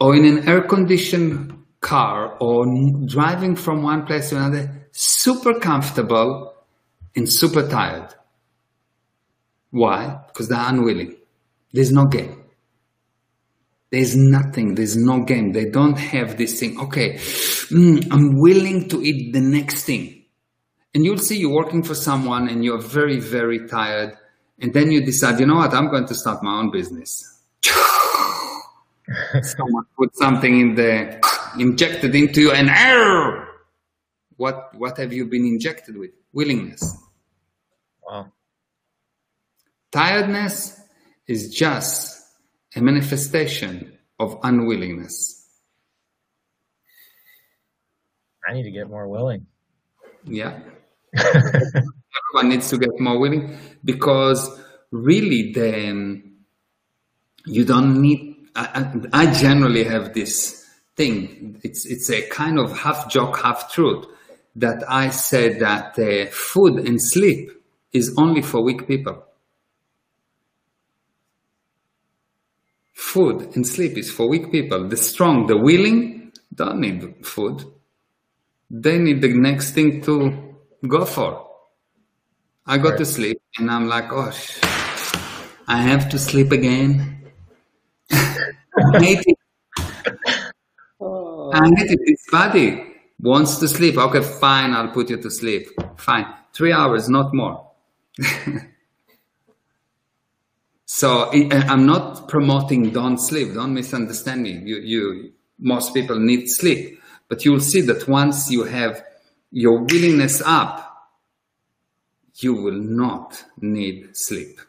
[0.00, 2.66] or in an air conditioned car or
[3.06, 6.54] driving from one place to another, super comfortable
[7.16, 8.14] and super tired.
[9.70, 10.20] Why?
[10.26, 11.16] Because they're unwilling.
[11.72, 12.44] There's no game.
[13.90, 14.74] There's nothing.
[14.74, 15.52] There's no game.
[15.52, 16.78] They don't have this thing.
[16.80, 20.24] Okay, mm, I'm willing to eat the next thing.
[20.94, 24.16] And you'll see you're working for someone and you're very, very tired.
[24.60, 25.72] And then you decide, you know what?
[25.72, 27.42] I'm going to start my own business.
[29.42, 31.20] Someone put something in the
[31.58, 33.48] injected into you, and error.
[34.40, 36.12] What what have you been injected with?
[36.32, 36.96] Willingness.
[38.02, 38.32] Wow.
[39.92, 40.80] Tiredness
[41.26, 42.24] is just
[42.74, 45.46] a manifestation of unwillingness.
[48.48, 49.44] I need to get more willing.
[50.24, 50.58] Yeah.
[51.14, 54.48] Everyone needs to get more willing because
[54.90, 56.36] really then
[57.44, 60.66] you don't need I, I, generally have this
[60.96, 64.06] thing it's it's a kind of half joke half truth
[64.56, 67.50] that i said that uh, food and sleep
[67.92, 69.24] is only for weak people
[72.92, 77.64] food and sleep is for weak people the strong the willing don't need food
[78.70, 80.54] they need the next thing to
[80.86, 81.48] go for
[82.66, 82.98] i go right.
[82.98, 84.30] to sleep and i'm like oh
[85.70, 87.30] I have to sleep again.
[88.10, 89.38] I hate it.
[91.00, 91.52] Oh.
[91.54, 92.00] I hate it.
[92.04, 92.89] This body
[93.22, 93.96] wants to sleep.
[93.96, 95.68] Okay, fine, I'll put you to sleep.
[95.96, 96.26] Fine.
[96.52, 97.70] Three hours, not more.
[100.84, 103.54] so I'm not promoting don't sleep.
[103.54, 104.62] Don't misunderstand me.
[104.64, 109.04] You, you, most people need sleep, but you'll see that once you have
[109.50, 110.86] your willingness up,
[112.36, 114.60] you will not need sleep.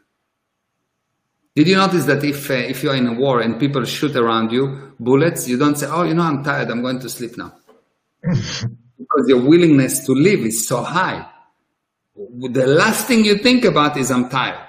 [1.56, 4.16] Did you notice that if uh, if you are in a war and people shoot
[4.16, 6.70] around you bullets, you don't say, "Oh, you know, I'm tired.
[6.70, 7.54] I'm going to sleep now,"
[8.24, 11.28] because your willingness to live is so high.
[12.16, 14.68] The last thing you think about is, "I'm tired."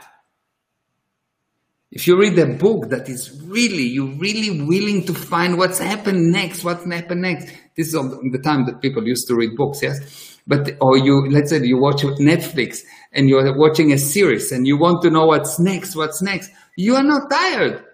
[1.91, 6.33] If you read a book that is really, you're really willing to find what's happened
[6.33, 7.53] next, what's happened next.
[7.77, 10.39] This is the time that people used to read books, yes?
[10.47, 12.81] But, or you, let's say you watch Netflix
[13.13, 16.51] and you're watching a series and you want to know what's next, what's next.
[16.79, 17.85] You are not tired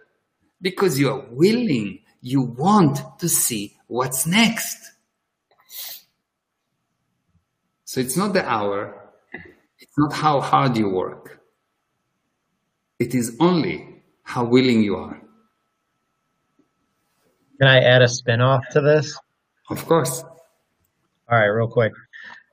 [0.62, 1.98] because you are willing.
[2.20, 4.76] You want to see what's next.
[7.98, 8.94] So it's not the hour.
[9.80, 11.40] It's not how hard you work.
[13.00, 15.20] It is only how willing you are.
[17.58, 19.18] Can I add a spin off to this?
[19.68, 20.22] Of course.
[20.22, 21.92] All right, real quick.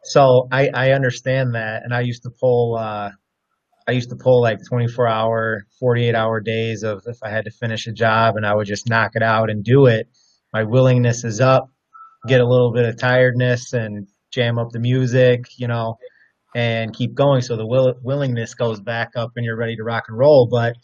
[0.05, 3.11] So I, I understand that, and I used to pull uh,
[3.87, 7.51] I used to pull like 24 hour, 48 hour days of if I had to
[7.51, 10.07] finish a job and I would just knock it out and do it.
[10.51, 11.69] My willingness is up,
[12.27, 15.97] get a little bit of tiredness and jam up the music, you know,
[16.53, 17.41] and keep going.
[17.41, 20.47] So the will, willingness goes back up and you're ready to rock and roll.
[20.51, 20.75] But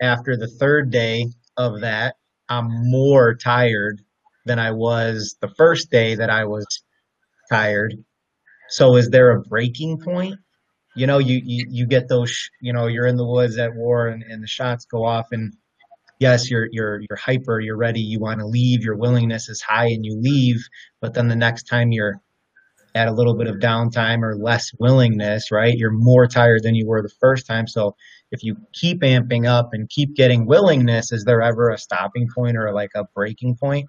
[0.00, 1.26] after the third day
[1.56, 2.14] of that,
[2.48, 4.00] I'm more tired
[4.44, 6.66] than I was the first day that I was
[7.50, 7.94] tired.
[8.68, 10.36] So is there a breaking point?
[10.96, 14.08] you know, you, you, you get those, you know, you're in the woods at war
[14.08, 15.52] and, and the shots go off and
[16.18, 19.88] yes, you're, you're, you're hyper, you're ready, you want to leave, your willingness is high
[19.88, 20.56] and you leave,
[21.02, 22.22] but then the next time you're
[22.96, 25.76] at a little bit of downtime or less willingness, right?
[25.76, 27.66] You're more tired than you were the first time.
[27.66, 27.94] So
[28.32, 32.56] if you keep amping up and keep getting willingness, is there ever a stopping point
[32.56, 33.88] or like a breaking point?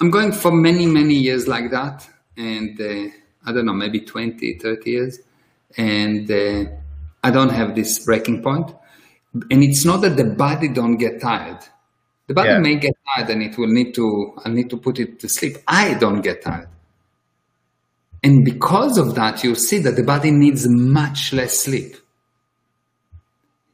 [0.00, 2.08] I'm going for many, many years like that.
[2.36, 3.12] And uh,
[3.46, 5.20] I don't know, maybe 20, 30 years
[5.76, 6.64] and uh,
[7.22, 8.74] I don't have this breaking point.
[9.50, 11.58] And it's not that the body don't get tired.
[12.26, 12.58] The body yeah.
[12.58, 15.58] may get tired and it will need to, I need to put it to sleep.
[15.66, 16.68] I don't get tired.
[18.24, 21.94] And because of that, you see that the body needs much less sleep.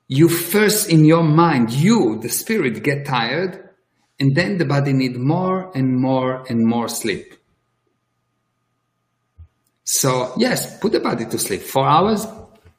[0.09, 3.70] You first in your mind, you, the spirit, get tired,
[4.18, 7.32] and then the body need more and more and more sleep.
[9.84, 11.62] So yes, put the body to sleep.
[11.62, 12.26] Four hours,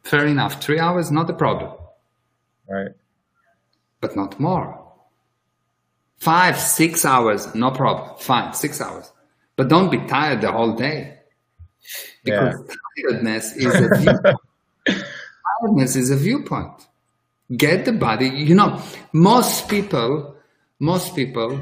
[0.04, 0.62] fair enough.
[0.62, 1.72] Three hours, not a problem.
[2.70, 2.92] Right.
[4.02, 4.78] But not more.
[6.18, 8.18] Five, six hours, no problem.
[8.20, 9.10] Fine, six hours.
[9.56, 11.21] But don't be tired the whole day.
[12.24, 13.12] Because yeah.
[13.12, 14.38] tiredness is a viewpoint.
[15.62, 16.88] tiredness is a viewpoint.
[17.56, 20.36] Get the body, you know, most people,
[20.80, 21.60] most people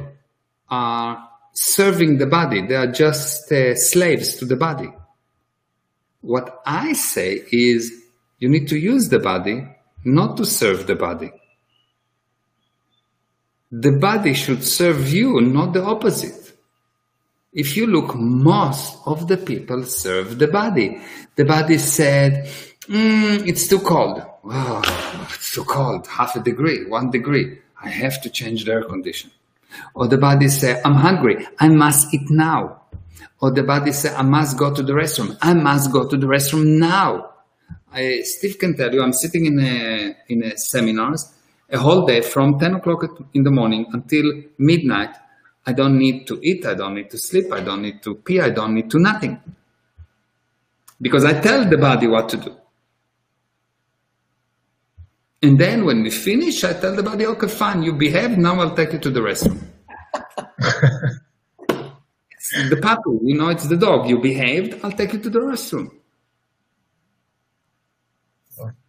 [0.70, 2.65] are serving the body.
[2.65, 4.91] They are just uh, slaves to the body.
[6.22, 7.91] What I say is
[8.39, 9.67] you need to use the body,
[10.03, 11.32] not to serve the body.
[13.72, 16.49] The body should serve you, not the opposite.
[17.52, 21.02] If you look, most of the people serve the body.
[21.36, 22.45] The body said,
[22.88, 24.22] mm, it's too cold.
[24.45, 26.08] Oh, it's too cold.
[26.08, 27.60] Half a degree, one degree.
[27.82, 29.32] I have to change the air condition.
[29.95, 31.47] Or the body said, I'm hungry.
[31.60, 32.80] I must eat now
[33.41, 35.38] or the body says, I must go to the restroom.
[35.41, 37.32] I must go to the restroom now.
[37.91, 41.34] I, Steve can tell you, I'm sitting in a, in a seminars
[41.70, 44.26] a whole day from 10 o'clock in the morning until
[44.58, 45.16] midnight.
[45.70, 46.65] I don't need to eat.
[46.65, 47.53] I don't need to sleep.
[47.53, 48.41] I don't need to pee.
[48.41, 49.39] I don't need to nothing.
[50.99, 52.55] Because I tell the body what to do.
[55.43, 58.76] And then when we finish, I tell the body, okay, fine, you behaved, now I'll
[58.76, 59.61] take you to the restroom.
[61.70, 64.09] the puppy, you know, it's the dog.
[64.09, 65.91] You behaved, I'll take you to the restroom.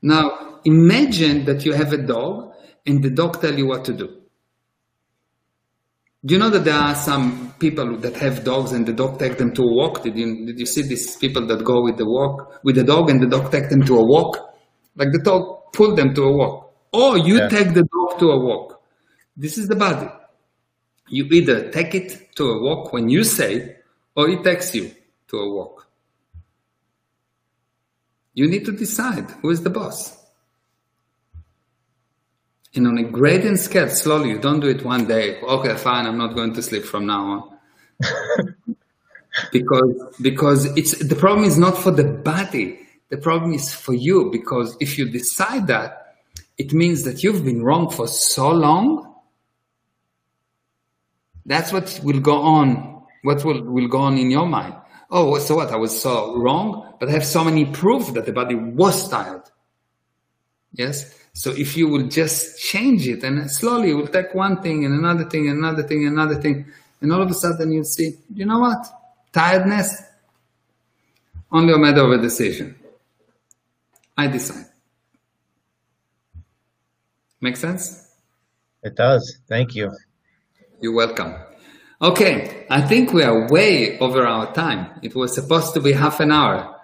[0.01, 2.55] Now, imagine that you have a dog
[2.87, 4.20] and the dog tell you what to do.
[6.25, 9.39] Do you know that there are some people that have dogs and the dog take
[9.39, 10.03] them to a walk?
[10.03, 13.09] Did you, did you see these people that go with the walk with the dog
[13.09, 14.37] and the dog take them to a walk?
[14.97, 16.75] Like the dog pull them to a walk.
[16.93, 17.49] Or you yeah.
[17.49, 18.83] take the dog to a walk.
[19.35, 20.09] This is the body.
[21.09, 23.77] You either take it to a walk when you say,
[24.15, 24.91] or it takes you
[25.29, 25.87] to a walk.
[28.35, 30.20] You need to decide who is the boss.
[32.75, 35.41] And on a gradient scale, slowly, you don't do it one day.
[35.41, 37.59] Okay, fine, I'm not going to sleep from now
[38.01, 38.67] on.
[39.53, 42.79] because because it's the problem is not for the body.
[43.09, 46.17] The problem is for you because if you decide that,
[46.59, 49.15] it means that you've been wrong for so long.
[51.45, 53.03] That's what will go on.
[53.23, 54.75] What will, will go on in your mind?
[55.11, 55.71] Oh, so what?
[55.73, 59.43] I was so wrong, but I have so many proof that the body was tired.
[60.73, 61.20] Yes.
[61.33, 64.95] So if you will just change it and slowly you will take one thing and
[64.95, 66.67] another thing, and another thing, and another thing,
[67.01, 68.87] and all of a sudden you'll see, you know what?
[69.33, 70.03] Tiredness,
[71.53, 72.77] only a matter of a decision.
[74.17, 74.67] I decide.
[77.41, 78.09] Make sense?
[78.83, 79.39] It does.
[79.49, 79.93] Thank you.
[80.81, 81.35] You're welcome.
[82.03, 84.99] Okay, I think we are way over our time.
[85.03, 86.77] It was supposed to be half an hour.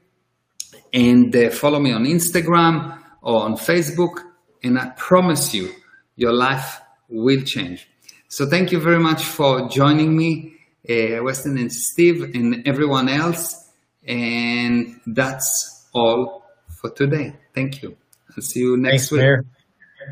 [0.94, 4.24] and uh, follow me on Instagram or on Facebook.
[4.64, 5.72] And I promise you,
[6.16, 7.88] your life will change.
[8.28, 10.54] So thank you very much for joining me,
[10.90, 13.70] uh, Weston and Steve, and everyone else.
[14.08, 16.46] And that's all
[16.80, 17.36] for today.
[17.54, 17.98] Thank you.
[18.30, 19.22] I'll see you next Thanks, week.
[19.22, 19.46] Meir.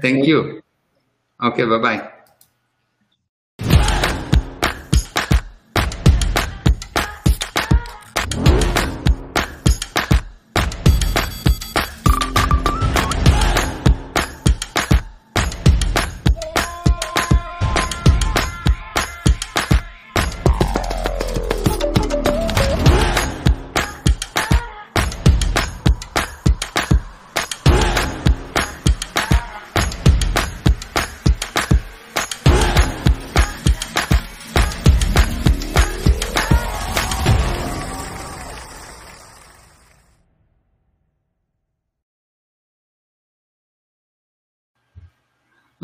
[0.02, 0.62] Thank you.
[1.42, 2.19] Okay, bye bye.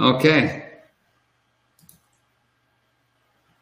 [0.05, 0.64] Okay.